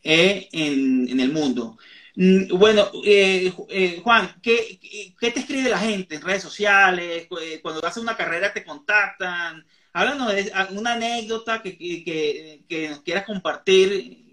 eh, 0.03 0.49
en, 0.51 1.19
el 1.19 1.31
mundo. 1.31 1.77
Mm, 2.21 2.57
bueno, 2.57 2.91
eh, 3.05 3.53
eh, 3.69 4.01
Juan, 4.03 4.35
¿qué, 4.43 4.77
¿qué, 5.17 5.31
te 5.31 5.39
escribe 5.39 5.69
la 5.69 5.79
gente 5.79 6.15
en 6.15 6.21
redes 6.21 6.43
sociales? 6.43 7.27
Cuando 7.61 7.85
haces 7.85 8.03
una 8.03 8.17
carrera 8.17 8.51
te 8.51 8.65
contactan, 8.65 9.65
Háblanos 9.93 10.35
de 10.35 10.51
una 10.71 10.93
anécdota 10.93 11.61
que, 11.63 11.77
que, 11.77 12.89
nos 12.89 12.99
quieras 13.03 13.25
compartir, 13.25 14.25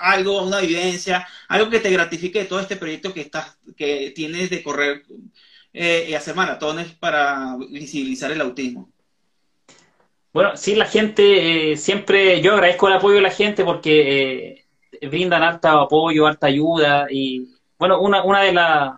algo, 0.00 0.42
una 0.44 0.60
vivencia, 0.60 1.26
algo 1.48 1.70
que 1.70 1.80
te 1.80 1.90
gratifique 1.90 2.38
de 2.38 2.44
todo 2.44 2.60
este 2.60 2.76
proyecto 2.76 3.12
que 3.12 3.22
estás, 3.22 3.58
que 3.76 4.12
tienes 4.14 4.48
de 4.50 4.62
correr 4.62 5.02
eh, 5.72 6.06
y 6.08 6.14
hacer 6.14 6.36
maratones 6.36 6.92
para 6.92 7.56
visibilizar 7.70 8.30
el 8.30 8.40
autismo. 8.42 8.90
Bueno, 10.32 10.56
sí, 10.56 10.76
la 10.76 10.86
gente 10.86 11.72
eh, 11.72 11.76
siempre, 11.76 12.40
yo 12.40 12.54
agradezco 12.54 12.88
el 12.88 12.94
apoyo 12.94 13.16
de 13.16 13.22
la 13.22 13.30
gente 13.30 13.64
porque 13.64 14.48
eh, 14.48 14.63
brindan 15.02 15.42
harta 15.42 15.80
apoyo, 15.80 16.26
harta 16.26 16.46
ayuda 16.46 17.06
y 17.10 17.48
bueno, 17.78 18.00
una, 18.00 18.22
una 18.22 18.42
de 18.42 18.52
las 18.52 18.94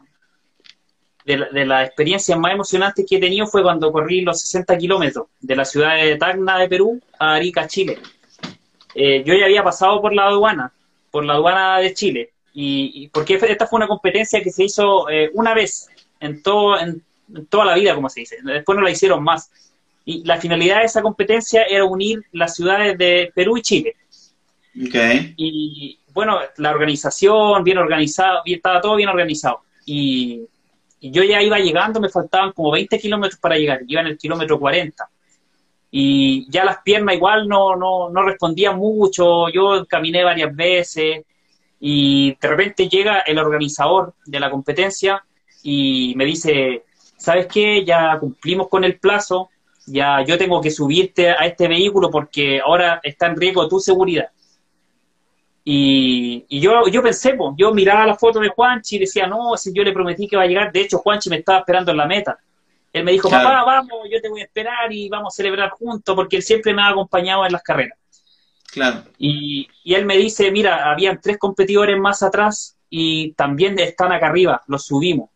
de, 1.27 1.67
las 1.67 1.87
experiencias 1.87 2.39
más 2.39 2.53
emocionantes 2.53 3.05
que 3.09 3.17
he 3.17 3.21
tenido 3.21 3.47
fue 3.47 3.63
cuando 3.63 3.91
corrí 3.91 4.21
los 4.21 4.41
60 4.41 4.79
kilómetros 4.79 5.27
de 5.41 5.57
la 5.57 5.65
ciudad 5.65 5.97
de 5.97 6.17
Tacna 6.17 6.59
de 6.59 6.69
Perú 6.69 7.01
a 7.19 7.35
Arica, 7.35 7.67
Chile. 7.67 7.99
Eh, 8.95 9.25
yo 9.27 9.35
ya 9.35 9.47
había 9.47 9.65
pasado 9.65 10.01
por 10.01 10.15
la 10.15 10.27
aduana, 10.29 10.73
por 11.11 11.25
la 11.25 11.35
aduana 11.35 11.79
de 11.81 11.93
Chile, 11.95 12.31
y, 12.55 13.09
porque 13.09 13.35
esta 13.35 13.67
fue 13.67 13.77
una 13.79 13.89
competencia 13.89 14.41
que 14.43 14.51
se 14.51 14.65
hizo 14.65 15.11
eh, 15.11 15.31
una 15.35 15.53
vez 15.53 15.89
en, 16.21 16.43
todo, 16.43 16.79
en, 16.79 17.03
toda 17.51 17.67
la 17.67 17.75
vida, 17.75 17.95
como 17.95 18.09
se 18.09 18.21
dice. 18.21 18.39
Después 18.43 18.77
no 18.77 18.83
la 18.83 18.91
hicieron 18.91 19.23
más. 19.23 19.51
Y 20.07 20.25
la 20.25 20.41
finalidad 20.41 20.79
de 20.79 20.85
esa 20.85 21.03
competencia 21.03 21.65
era 21.65 21.85
unir 21.85 22.25
las 22.33 22.55
ciudades 22.55 22.97
de 22.97 23.31
Perú 23.35 23.59
y 23.59 23.63
Chile. 23.63 23.97
Okay. 24.89 25.35
Y 25.37 25.99
bueno, 26.13 26.39
la 26.59 26.71
organización, 26.71 27.65
bien 27.65 27.79
organizado, 27.79 28.43
estaba 28.45 28.81
todo 28.81 28.97
bien 28.97 29.09
organizado. 29.09 29.63
Y 29.87 30.47
y 31.01 31.11
yo 31.11 31.23
ya 31.23 31.43
iba 31.43 31.59
llegando, 31.59 32.01
me 32.01 32.09
faltaban 32.09 32.53
como 32.53 32.71
20 32.71 32.99
kilómetros 32.99 33.39
para 33.39 33.57
llegar, 33.57 33.81
iba 33.87 34.01
en 34.01 34.09
el 34.09 34.19
kilómetro 34.19 34.59
40. 34.59 35.09
Y 35.91 36.51
ya 36.51 36.65
las 36.65 36.79
piernas 36.79 37.15
igual 37.15 37.47
no, 37.47 37.77
no, 37.77 38.11
no 38.11 38.23
respondían 38.23 38.77
mucho, 38.77 39.49
yo 39.49 39.87
caminé 39.87 40.25
varias 40.25 40.55
veces 40.55 41.25
y 41.81 42.37
de 42.41 42.49
repente 42.49 42.89
llega 42.89 43.21
el 43.21 43.39
organizador 43.39 44.15
de 44.25 44.41
la 44.41 44.51
competencia 44.51 45.23
y 45.63 46.15
me 46.17 46.25
dice, 46.25 46.85
¿sabes 47.17 47.47
qué? 47.47 47.85
Ya 47.85 48.19
cumplimos 48.19 48.69
con 48.69 48.85
el 48.85 48.99
plazo, 48.99 49.51
ya 49.87 50.25
yo 50.25 50.39
tengo 50.39 50.61
que 50.61 50.71
subirte 50.71 51.31
a 51.31 51.47
este 51.47 51.69
vehículo 51.69 52.11
porque 52.11 52.61
ahora 52.61 53.01
está 53.03 53.27
en 53.27 53.37
riesgo 53.37 53.69
tu 53.69 53.79
seguridad. 53.81 54.31
Y, 55.69 56.61
yo, 56.61 56.87
yo 56.87 57.03
pensé, 57.03 57.35
pues, 57.35 57.55
yo 57.59 57.75
miraba 57.75 58.07
la 58.07 58.15
foto 58.15 58.39
de 58.39 58.51
Juanchi 58.51 58.97
y 58.97 58.99
decía, 59.01 59.27
no, 59.27 59.57
si 59.57 59.73
yo 59.75 59.83
le 59.83 59.93
prometí 59.93 60.29
que 60.29 60.37
va 60.37 60.45
a 60.45 60.47
llegar, 60.47 60.71
de 60.71 60.83
hecho 60.83 60.99
Juanchi 60.99 61.29
me 61.29 61.39
estaba 61.39 61.59
esperando 61.59 61.91
en 61.91 61.97
la 61.97 62.07
meta. 62.07 62.39
Él 62.93 63.03
me 63.03 63.11
dijo, 63.11 63.29
papá, 63.29 63.65
vamos, 63.65 64.09
yo 64.09 64.21
te 64.21 64.29
voy 64.29 64.43
a 64.43 64.45
esperar 64.45 64.93
y 64.93 65.09
vamos 65.09 65.35
a 65.35 65.37
celebrar 65.37 65.71
juntos, 65.71 66.15
porque 66.15 66.37
él 66.37 66.45
siempre 66.45 66.73
me 66.73 66.83
ha 66.83 66.91
acompañado 66.91 67.45
en 67.45 67.51
las 67.51 67.65
carreras. 67.65 67.99
Claro. 68.71 69.03
Y, 69.19 69.69
y 69.83 69.95
él 69.95 70.07
me 70.07 70.17
dice, 70.17 70.53
mira, 70.53 70.89
habían 70.89 71.21
tres 71.21 71.37
competidores 71.37 71.99
más 71.99 72.23
atrás 72.23 72.77
y 72.89 73.33
también 73.33 73.77
están 73.81 74.13
acá 74.13 74.29
arriba, 74.29 74.63
los 74.69 74.87
subimos. 74.87 75.31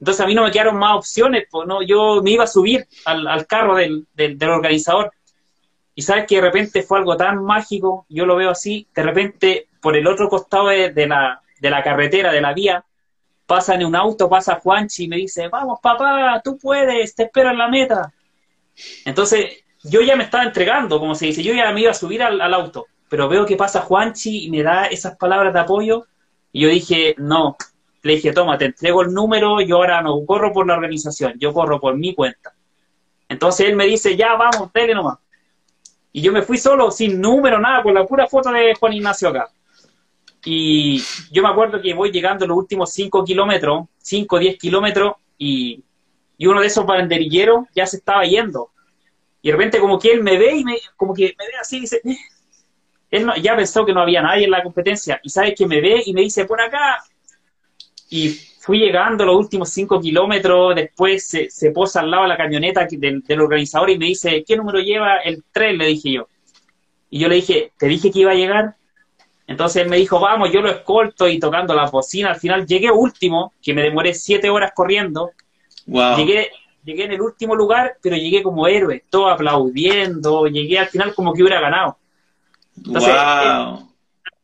Entonces 0.00 0.24
a 0.24 0.26
mí 0.26 0.34
no 0.34 0.44
me 0.44 0.50
quedaron 0.50 0.78
más 0.78 0.96
opciones, 0.96 1.44
pues 1.50 1.68
no, 1.68 1.82
yo 1.82 2.22
me 2.22 2.30
iba 2.30 2.44
a 2.44 2.46
subir 2.46 2.88
al, 3.04 3.26
al 3.26 3.46
carro 3.46 3.76
del, 3.76 4.06
del, 4.14 4.38
del 4.38 4.48
organizador 4.48 5.12
y 5.98 6.02
sabes 6.02 6.26
que 6.28 6.36
de 6.36 6.42
repente 6.42 6.84
fue 6.84 6.98
algo 6.98 7.16
tan 7.16 7.42
mágico, 7.42 8.06
yo 8.08 8.24
lo 8.24 8.36
veo 8.36 8.50
así, 8.50 8.86
de 8.94 9.02
repente 9.02 9.66
por 9.80 9.96
el 9.96 10.06
otro 10.06 10.28
costado 10.28 10.68
de, 10.68 11.06
la, 11.08 11.42
de 11.58 11.70
la 11.70 11.82
carretera, 11.82 12.30
de 12.30 12.40
la 12.40 12.52
vía, 12.52 12.84
pasa 13.46 13.74
en 13.74 13.84
un 13.84 13.96
auto, 13.96 14.28
pasa 14.28 14.60
Juanchi 14.62 15.06
y 15.06 15.08
me 15.08 15.16
dice, 15.16 15.48
vamos 15.48 15.80
papá, 15.82 16.40
tú 16.44 16.56
puedes, 16.56 17.16
te 17.16 17.24
espero 17.24 17.50
en 17.50 17.58
la 17.58 17.66
meta. 17.66 18.12
Entonces 19.04 19.64
yo 19.82 20.00
ya 20.02 20.14
me 20.14 20.22
estaba 20.22 20.44
entregando, 20.44 21.00
como 21.00 21.16
se 21.16 21.26
dice, 21.26 21.42
yo 21.42 21.52
ya 21.52 21.72
me 21.72 21.80
iba 21.80 21.90
a 21.90 21.94
subir 21.94 22.22
al, 22.22 22.40
al 22.40 22.54
auto, 22.54 22.86
pero 23.08 23.28
veo 23.28 23.44
que 23.44 23.56
pasa 23.56 23.80
Juanchi 23.80 24.44
y 24.44 24.50
me 24.52 24.62
da 24.62 24.84
esas 24.84 25.16
palabras 25.16 25.52
de 25.52 25.58
apoyo 25.58 26.06
y 26.52 26.60
yo 26.60 26.68
dije, 26.68 27.16
no, 27.18 27.56
le 28.02 28.14
dije, 28.14 28.32
toma, 28.32 28.56
te 28.56 28.66
entrego 28.66 29.02
el 29.02 29.12
número, 29.12 29.60
yo 29.62 29.74
ahora 29.74 30.00
no 30.00 30.24
corro 30.24 30.52
por 30.52 30.64
la 30.64 30.74
organización, 30.74 31.34
yo 31.40 31.52
corro 31.52 31.80
por 31.80 31.96
mi 31.96 32.14
cuenta. 32.14 32.52
Entonces 33.28 33.66
él 33.66 33.74
me 33.74 33.86
dice, 33.86 34.16
ya 34.16 34.36
vamos, 34.36 34.70
dale 34.72 34.94
nomás. 34.94 35.18
Y 36.12 36.22
yo 36.22 36.32
me 36.32 36.42
fui 36.42 36.58
solo, 36.58 36.90
sin 36.90 37.20
número, 37.20 37.58
nada, 37.58 37.82
con 37.82 37.94
la 37.94 38.06
pura 38.06 38.26
foto 38.26 38.50
de 38.50 38.74
Juan 38.74 38.92
Ignacio 38.92 39.28
acá. 39.28 39.50
Y 40.44 41.02
yo 41.30 41.42
me 41.42 41.48
acuerdo 41.48 41.80
que 41.80 41.94
voy 41.94 42.10
llegando 42.10 42.46
los 42.46 42.56
últimos 42.56 42.92
5 42.92 43.24
kilómetros, 43.24 43.86
5 43.98 44.36
o 44.36 44.38
10 44.38 44.58
kilómetros, 44.58 45.14
y, 45.36 45.84
uno 46.40 46.60
de 46.60 46.66
esos 46.68 46.86
banderilleros 46.86 47.66
ya 47.74 47.86
se 47.86 47.98
estaba 47.98 48.24
yendo. 48.24 48.70
Y 49.42 49.48
de 49.48 49.52
repente 49.52 49.80
como 49.80 49.98
que 49.98 50.12
él 50.12 50.22
me 50.22 50.38
ve 50.38 50.56
y 50.56 50.64
me, 50.64 50.78
como 50.96 51.12
que 51.12 51.34
me 51.38 51.46
ve 51.46 51.52
así 51.60 51.78
y 51.78 51.80
dice, 51.80 52.00
eh". 52.04 52.16
él 53.10 53.26
ya 53.42 53.56
pensó 53.56 53.84
que 53.84 53.92
no 53.92 54.00
había 54.00 54.22
nadie 54.22 54.44
en 54.44 54.50
la 54.52 54.62
competencia, 54.62 55.20
y 55.22 55.30
sabe 55.30 55.54
que 55.54 55.66
me 55.66 55.80
ve 55.80 56.02
y 56.06 56.14
me 56.14 56.22
dice, 56.22 56.44
por 56.44 56.60
acá. 56.60 57.02
Y 58.10 58.40
fui 58.68 58.80
llegando 58.80 59.24
los 59.24 59.34
últimos 59.34 59.70
5 59.70 59.98
kilómetros, 59.98 60.74
después 60.74 61.26
se, 61.26 61.48
se, 61.48 61.70
posa 61.70 62.00
al 62.00 62.10
lado 62.10 62.24
de 62.24 62.28
la 62.28 62.36
camioneta 62.36 62.86
del, 62.90 63.22
del, 63.22 63.40
organizador 63.40 63.88
y 63.88 63.96
me 63.96 64.04
dice, 64.04 64.44
¿qué 64.46 64.58
número 64.58 64.78
lleva 64.78 65.20
el 65.20 65.42
tren? 65.50 65.78
Le 65.78 65.86
dije 65.86 66.12
yo. 66.12 66.28
Y 67.08 67.18
yo 67.18 67.28
le 67.28 67.36
dije, 67.36 67.72
¿te 67.78 67.86
dije 67.86 68.10
que 68.10 68.18
iba 68.18 68.32
a 68.32 68.34
llegar? 68.34 68.76
Entonces 69.46 69.84
él 69.84 69.88
me 69.88 69.96
dijo, 69.96 70.20
vamos, 70.20 70.52
yo 70.52 70.60
lo 70.60 70.68
escolto 70.68 71.26
y 71.26 71.38
tocando 71.38 71.72
la 71.72 71.88
bocina. 71.88 72.28
Al 72.28 72.36
final 72.36 72.66
llegué 72.66 72.90
último, 72.90 73.54
que 73.62 73.72
me 73.72 73.80
demoré 73.80 74.12
siete 74.12 74.50
horas 74.50 74.72
corriendo. 74.74 75.30
Llegué, 75.86 76.50
llegué 76.84 77.04
en 77.04 77.12
el 77.12 77.22
último 77.22 77.54
lugar, 77.54 77.96
pero 78.02 78.16
llegué 78.16 78.42
como 78.42 78.66
héroe, 78.66 79.02
todo 79.08 79.30
aplaudiendo. 79.30 80.46
Llegué 80.46 80.78
al 80.78 80.88
final 80.88 81.14
como 81.14 81.32
que 81.32 81.40
hubiera 81.40 81.62
ganado. 81.62 81.96
Entonces, 82.76 83.14
wow 83.14 83.87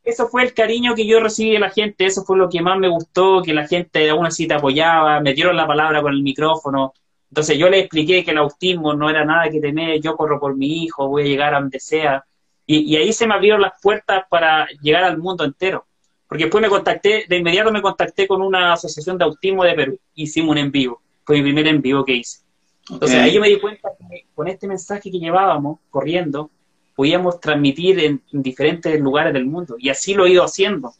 eso 0.05 0.29
fue 0.29 0.43
el 0.43 0.53
cariño 0.53 0.95
que 0.95 1.07
yo 1.07 1.19
recibí 1.19 1.53
de 1.53 1.59
la 1.59 1.71
gente, 1.71 2.05
eso 2.05 2.25
fue 2.25 2.37
lo 2.37 2.49
que 2.49 2.61
más 2.61 2.79
me 2.79 2.89
gustó, 2.89 3.43
que 3.43 3.55
la 3.55 3.67
gente 3.67 4.11
aún 4.11 4.27
así 4.27 4.47
te 4.47 4.55
apoyaba, 4.55 5.21
me 5.21 5.33
dieron 5.33 5.57
la 5.57 5.67
palabra 5.67 6.03
con 6.03 6.13
el 6.13 6.23
micrófono. 6.23 6.93
Entonces 7.31 7.57
yo 7.57 7.71
le 7.71 7.81
expliqué 7.81 8.23
que 8.23 8.31
el 8.31 8.39
autismo 8.39 8.95
no 8.95 9.09
era 9.09 9.25
nada 9.25 9.49
que 9.51 9.61
temer, 9.61 10.01
yo 10.01 10.15
corro 10.15 10.39
por 10.39 10.57
mi 10.57 10.85
hijo, 10.85 11.09
voy 11.09 11.23
a 11.23 11.27
llegar 11.27 11.55
a 11.55 11.61
donde 11.61 11.81
sea. 11.81 12.25
Y, 12.67 12.97
ahí 12.97 13.13
se 13.13 13.27
me 13.27 13.35
abrieron 13.35 13.61
las 13.61 13.73
puertas 13.83 14.25
para 14.29 14.67
llegar 14.83 15.05
al 15.05 15.19
mundo 15.19 15.45
entero. 15.45 15.87
Porque 16.29 16.45
después 16.45 16.63
me 16.63 16.69
contacté, 16.69 17.25
de 17.29 17.37
inmediato 17.37 17.73
me 17.73 17.83
contacté 17.83 18.27
con 18.27 18.43
una 18.43 18.73
asociación 18.73 19.19
de 19.19 19.25
autismo 19.25 19.65
de 19.65 19.75
Perú, 19.75 19.99
hicimos 20.15 20.53
un 20.53 20.59
en 20.59 20.71
vivo, 20.71 21.03
fue 21.25 21.37
mi 21.37 21.43
primer 21.43 21.67
en 21.67 21.83
vivo 21.83 22.05
que 22.05 22.15
hice. 22.15 22.41
Entonces 22.91 23.19
ahí 23.19 23.33
yo 23.33 23.41
me 23.41 23.49
di 23.49 23.59
cuenta 23.59 23.91
que 23.99 24.27
con 24.35 24.49
este 24.49 24.67
mensaje 24.67 25.11
que 25.11 25.19
llevábamos, 25.19 25.79
corriendo, 25.91 26.51
podíamos 26.95 27.41
transmitir 27.41 27.99
en, 28.01 28.23
diferentes 28.33 28.99
lugares 29.01 29.33
del 29.33 29.47
mundo. 29.47 29.77
Y 29.79 29.89
así 29.89 30.15
lo 30.15 30.27
he 30.27 30.31
ido 30.31 30.45
haciendo. 30.45 30.95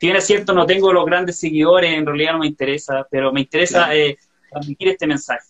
Es 0.00 0.26
cierto, 0.26 0.52
no 0.52 0.66
tengo 0.66 0.92
los 0.92 1.06
grandes 1.06 1.38
seguidores, 1.38 1.94
en 1.94 2.04
realidad 2.04 2.32
no 2.32 2.40
me 2.40 2.48
interesa, 2.48 3.06
pero 3.08 3.32
me 3.32 3.42
interesa 3.42 3.94
eh, 3.94 4.18
transmitir 4.50 4.88
este 4.88 5.06
mensaje. 5.06 5.46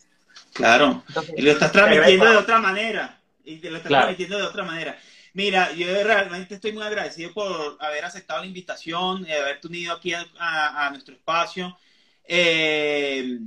Claro, 0.53 1.03
y 1.35 1.41
lo 1.41 1.53
estás 1.53 1.72
transmitiendo 1.72 2.30
de 2.30 2.37
otra 2.37 2.59
manera. 2.59 3.18
Y 3.45 3.57
lo 3.61 3.78
estás 3.78 3.91
transmitiendo 3.91 4.37
de 4.37 4.45
otra 4.45 4.64
manera. 4.64 4.99
Mira, 5.33 5.72
yo 5.72 5.87
realmente 6.05 6.57
estoy 6.57 6.72
muy 6.72 6.83
agradecido 6.83 7.33
por 7.33 7.78
haber 7.80 8.05
aceptado 8.05 8.41
la 8.41 8.47
invitación, 8.47 9.26
y 9.26 9.33
haberte 9.33 9.68
unido 9.68 9.95
aquí 9.95 10.12
a, 10.12 10.89
nuestro 10.91 11.14
espacio. 11.14 11.74
Eh, 12.24 13.39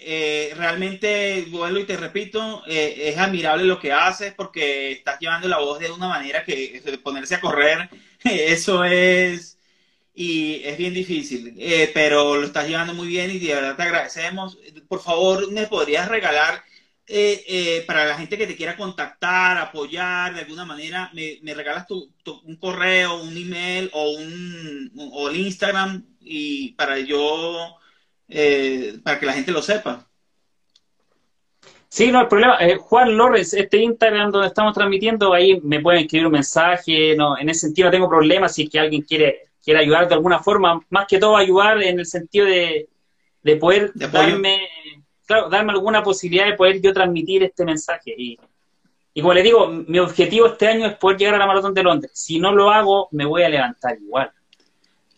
eh, 0.00 0.52
realmente, 0.56 1.46
vuelvo 1.50 1.80
y 1.80 1.84
te 1.84 1.96
repito, 1.96 2.62
eh, 2.68 3.08
es 3.08 3.18
admirable 3.18 3.64
lo 3.64 3.80
que 3.80 3.92
haces 3.92 4.32
porque 4.32 4.92
estás 4.92 5.18
llevando 5.18 5.48
la 5.48 5.58
voz 5.58 5.80
de 5.80 5.90
una 5.90 6.08
manera 6.08 6.44
que 6.44 6.80
ponerse 7.02 7.34
a 7.34 7.40
correr, 7.40 7.90
eso 8.24 8.84
es, 8.84 9.58
y 10.14 10.62
es 10.64 10.78
bien 10.78 10.94
difícil, 10.94 11.54
eh, 11.58 11.90
pero 11.92 12.36
lo 12.36 12.46
estás 12.46 12.68
llevando 12.68 12.94
muy 12.94 13.08
bien 13.08 13.30
y 13.30 13.38
de 13.40 13.54
verdad 13.54 13.76
te 13.76 13.82
agradecemos. 13.82 14.58
Por 14.88 15.00
favor, 15.02 15.50
¿me 15.52 15.66
podrías 15.66 16.08
regalar 16.08 16.62
para 17.86 18.04
la 18.04 18.18
gente 18.18 18.36
que 18.36 18.46
te 18.46 18.56
quiera 18.56 18.76
contactar, 18.76 19.58
apoyar 19.58 20.34
de 20.34 20.42
alguna 20.42 20.64
manera, 20.64 21.10
me, 21.14 21.54
regalas 21.54 21.86
tu, 21.86 22.12
un 22.44 22.56
correo, 22.56 23.22
un 23.22 23.36
email 23.36 23.90
o 23.94 24.10
un 24.10 24.92
o 25.12 25.28
el 25.30 25.36
Instagram 25.38 26.04
y 26.20 26.72
para 26.72 26.98
yo 27.00 27.77
eh, 28.28 28.98
para 29.02 29.18
que 29.18 29.26
la 29.26 29.32
gente 29.32 29.52
lo 29.52 29.62
sepa. 29.62 30.06
Sí, 31.90 32.12
no, 32.12 32.20
el 32.20 32.28
problema, 32.28 32.58
eh, 32.60 32.76
Juan 32.76 33.16
López, 33.16 33.54
este 33.54 33.78
Instagram 33.78 34.30
donde 34.30 34.48
estamos 34.48 34.74
transmitiendo, 34.74 35.32
ahí 35.32 35.58
me 35.62 35.80
pueden 35.80 36.02
escribir 36.02 36.26
un 36.26 36.32
mensaje, 36.32 37.16
no, 37.16 37.38
en 37.38 37.48
ese 37.48 37.60
sentido 37.60 37.86
no 37.86 37.92
tengo 37.92 38.08
problema 38.08 38.48
si 38.48 38.64
es 38.64 38.70
que 38.70 38.78
alguien 38.78 39.02
quiere, 39.02 39.48
quiere 39.64 39.80
ayudar 39.80 40.06
de 40.06 40.14
alguna 40.14 40.38
forma, 40.40 40.80
más 40.90 41.06
que 41.06 41.18
todo 41.18 41.36
ayudar 41.36 41.82
en 41.82 41.98
el 41.98 42.04
sentido 42.04 42.44
de, 42.44 42.90
de 43.42 43.56
poder 43.56 43.92
darme, 43.94 44.68
claro, 45.26 45.48
darme 45.48 45.72
alguna 45.72 46.02
posibilidad 46.02 46.46
de 46.46 46.54
poder 46.54 46.80
yo 46.82 46.92
transmitir 46.92 47.42
este 47.42 47.64
mensaje. 47.64 48.14
Y, 48.16 48.38
y 49.14 49.20
como 49.22 49.32
les 49.32 49.44
digo, 49.44 49.68
mi 49.68 49.98
objetivo 49.98 50.46
este 50.46 50.68
año 50.68 50.86
es 50.86 50.96
poder 50.96 51.16
llegar 51.16 51.36
a 51.36 51.38
la 51.38 51.46
Maratón 51.46 51.72
de 51.72 51.82
Londres. 51.82 52.12
Si 52.14 52.38
no 52.38 52.52
lo 52.52 52.70
hago, 52.70 53.08
me 53.12 53.24
voy 53.24 53.42
a 53.42 53.48
levantar 53.48 53.96
igual. 53.98 54.30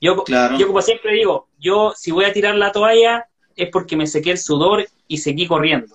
Yo, 0.01 0.25
yo 0.59 0.67
como 0.67 0.81
siempre 0.81 1.13
digo, 1.13 1.49
yo 1.59 1.93
si 1.95 2.11
voy 2.11 2.25
a 2.25 2.33
tirar 2.33 2.55
la 2.55 2.73
toalla 2.73 3.29
es 3.55 3.69
porque 3.71 3.97
me 3.97 4.07
sequé 4.07 4.31
el 4.31 4.39
sudor 4.39 4.89
y 5.07 5.19
seguí 5.19 5.47
corriendo. 5.47 5.95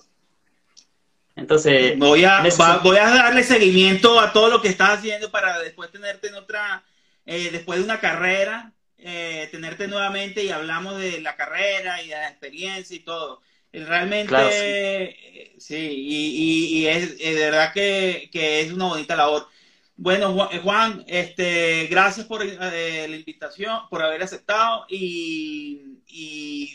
Entonces, 1.34 1.98
voy 1.98 2.24
a, 2.24 2.42
voy 2.82 2.96
a 2.96 3.10
darle 3.10 3.42
seguimiento 3.42 4.18
a 4.18 4.32
todo 4.32 4.48
lo 4.48 4.62
que 4.62 4.68
estás 4.68 4.98
haciendo 4.98 5.30
para 5.30 5.58
después 5.58 5.90
tenerte 5.90 6.28
en 6.28 6.34
otra, 6.34 6.82
eh, 7.26 7.50
después 7.52 7.78
de 7.78 7.84
una 7.84 8.00
carrera, 8.00 8.72
eh, 8.96 9.48
tenerte 9.50 9.86
nuevamente 9.86 10.42
y 10.44 10.50
hablamos 10.50 10.98
de 10.98 11.20
la 11.20 11.36
carrera 11.36 12.02
y 12.02 12.08
de 12.08 12.14
la 12.14 12.28
experiencia 12.28 12.96
y 12.96 13.00
todo. 13.00 13.42
Realmente, 13.70 15.54
sí. 15.58 15.76
y, 15.76 16.86
es, 16.86 17.18
de 17.18 17.34
verdad 17.34 17.74
que, 17.74 18.30
que 18.32 18.62
es 18.62 18.72
una 18.72 18.86
bonita 18.86 19.14
labor. 19.14 19.46
Bueno, 19.98 20.48
eh, 20.52 20.60
Juan, 20.62 21.04
este, 21.06 21.86
gracias 21.86 22.26
por 22.26 22.42
eh, 22.42 23.06
la 23.08 23.16
invitación, 23.16 23.80
por 23.88 24.02
haber 24.02 24.22
aceptado 24.22 24.84
y, 24.88 25.82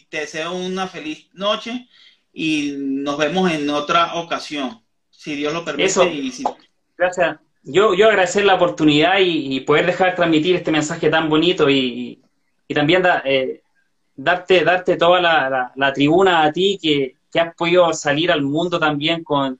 te 0.09 0.21
deseo 0.21 0.53
una 0.53 0.87
feliz 0.87 1.29
noche 1.33 1.87
y 2.33 2.73
nos 2.77 3.17
vemos 3.17 3.51
en 3.51 3.69
otra 3.69 4.15
ocasión, 4.15 4.83
si 5.09 5.35
Dios 5.35 5.53
lo 5.53 5.63
permite. 5.63 5.87
Eso. 5.87 6.05
Gracias. 6.97 7.37
Yo, 7.63 7.93
yo 7.93 8.09
agradecer 8.09 8.43
la 8.43 8.55
oportunidad 8.55 9.19
y, 9.19 9.59
poder 9.61 9.85
dejar 9.85 10.15
transmitir 10.15 10.55
este 10.55 10.71
mensaje 10.71 11.09
tan 11.09 11.29
bonito 11.29 11.69
y, 11.69 12.21
también 12.73 13.03
eh, 13.25 13.61
darte, 14.15 14.63
darte 14.63 14.97
toda 14.97 15.21
la, 15.75 15.93
tribuna 15.93 16.43
a 16.43 16.51
ti 16.51 16.79
que, 16.81 17.15
que 17.31 17.39
has 17.39 17.55
podido 17.55 17.93
salir 17.93 18.31
al 18.31 18.41
mundo 18.41 18.79
también 18.79 19.23
con 19.23 19.59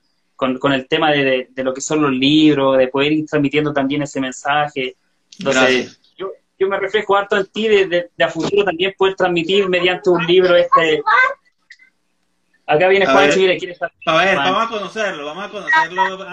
con, 0.58 0.72
el 0.72 0.88
tema 0.88 1.10
de, 1.12 1.48
lo 1.56 1.72
que 1.72 1.80
son 1.80 2.02
los 2.02 2.10
libros, 2.10 2.78
de 2.78 2.88
poder 2.88 3.12
ir 3.12 3.26
transmitiendo 3.26 3.72
también 3.72 4.02
ese 4.02 4.20
mensaje. 4.20 4.96
Entonces, 5.38 6.00
yo, 6.16 6.32
yo, 6.58 6.68
me 6.68 6.78
reflejo 6.78 7.16
harto 7.16 7.36
en 7.36 7.46
ti 7.46 7.68
de, 7.68 8.10
a 8.20 8.28
futuro 8.28 8.64
también 8.64 8.94
poder 8.96 9.14
transmitir 9.14 9.68
mediante 9.68 10.10
un 10.10 10.24
libro 10.26 10.56
este. 10.56 11.02
Acá 12.66 12.88
viene 12.88 13.06
Juan 13.06 13.28
mire, 13.36 13.58
quiere 13.58 13.76
A 14.06 14.16
ver, 14.16 14.36
vamos 14.36 14.66
a 14.66 14.68
conocerlo, 14.68 15.26
vamos 15.26 15.44
a 15.44 15.48
conocerlo. 15.50 16.26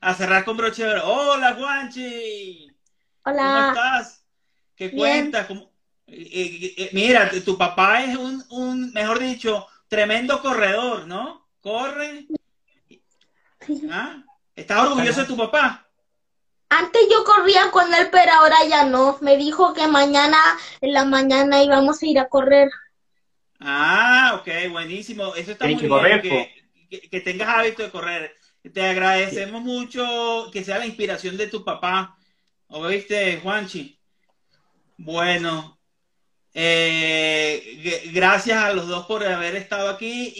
A, 0.00 0.14
cerrar 0.14 0.44
con 0.44 0.56
broche 0.56 0.84
de 0.84 1.00
Hola, 1.02 1.54
Juanchi. 1.54 2.70
Hola. 3.24 3.42
¿Cómo 3.42 3.68
estás? 3.68 4.24
¿Qué 4.76 4.90
cuentas? 4.90 5.50
Eh, 5.50 5.56
eh, 6.08 6.74
eh, 6.76 6.90
mira, 6.92 7.30
tu 7.44 7.56
papá 7.56 8.02
es 8.04 8.16
un, 8.16 8.44
un, 8.50 8.92
mejor 8.92 9.18
dicho, 9.18 9.66
tremendo 9.88 10.42
corredor, 10.42 11.06
¿no? 11.06 11.46
Corre 11.60 12.26
¿Ah? 13.90 14.22
¿Estás 14.54 14.86
orgulloso 14.86 15.20
de 15.20 15.26
tu 15.26 15.36
papá? 15.36 15.86
Antes 16.68 17.02
yo 17.10 17.24
corría 17.24 17.70
con 17.70 17.92
él, 17.94 18.08
pero 18.10 18.32
ahora 18.32 18.56
ya 18.68 18.84
no. 18.84 19.18
Me 19.20 19.36
dijo 19.36 19.74
que 19.74 19.86
mañana, 19.86 20.38
en 20.80 20.92
la 20.92 21.04
mañana 21.04 21.62
íbamos 21.62 22.02
a 22.02 22.06
ir 22.06 22.18
a 22.18 22.28
correr. 22.28 22.68
Ah, 23.60 24.38
ok, 24.40 24.70
buenísimo. 24.70 25.34
Eso 25.34 25.52
está 25.52 25.66
muy 25.66 25.76
bien. 25.76 26.50
que, 27.10 27.20
tengas 27.20 27.48
hábito 27.48 27.82
de 27.82 27.90
correr. 27.90 28.34
Te 28.72 28.82
agradecemos 28.82 29.62
mucho 29.62 30.50
que 30.52 30.64
sea 30.64 30.78
la 30.78 30.86
inspiración 30.86 31.36
de 31.36 31.46
tu 31.46 31.64
papá. 31.64 32.16
¿Oíste, 32.68 33.38
Juanchi? 33.42 34.00
Bueno, 34.96 35.78
eh, 36.56 38.10
gracias 38.12 38.56
a 38.56 38.72
los 38.72 38.86
dos 38.86 39.06
por 39.06 39.26
haber 39.26 39.56
estado 39.56 39.88
aquí 39.88 40.32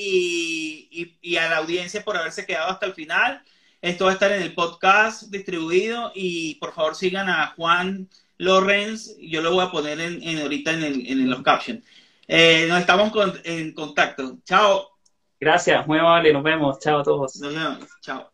y, 1.21 1.37
a 1.37 1.49
la 1.49 1.57
audiencia 1.59 2.05
por 2.05 2.17
haberse 2.17 2.47
quedado 2.47 2.71
hasta 2.71 2.87
el 2.87 2.95
final. 2.95 3.43
Esto 3.83 4.05
va 4.05 4.13
a 4.13 4.15
estar 4.15 4.33
en 4.33 4.43
el 4.43 4.55
podcast 4.55 5.25
distribuido 5.25 6.13
y 6.15 6.55
por 6.55 6.73
favor 6.73 6.95
sigan 6.95 7.29
a 7.29 7.49
Juan 7.57 8.09
Lorenz. 8.39 9.17
Yo 9.19 9.43
lo 9.43 9.53
voy 9.53 9.65
a 9.67 9.71
poner 9.71 10.01
en, 10.01 10.41
ahorita 10.41 10.71
en, 10.73 11.29
los 11.29 11.43
captions. 11.43 11.85
Eh, 12.29 12.67
nos 12.69 12.81
estamos 12.81 13.13
en 13.45 13.75
contacto. 13.75 14.39
Chao. 14.45 14.91
Gracias, 15.39 15.87
muy 15.87 15.99
amable. 15.99 16.33
Nos 16.33 16.43
vemos. 16.43 16.79
Chao 16.79 17.01
a 17.01 17.03
todos. 17.03 17.37
Nos 17.37 17.55
vemos. 17.55 17.89
Chao. 18.01 18.34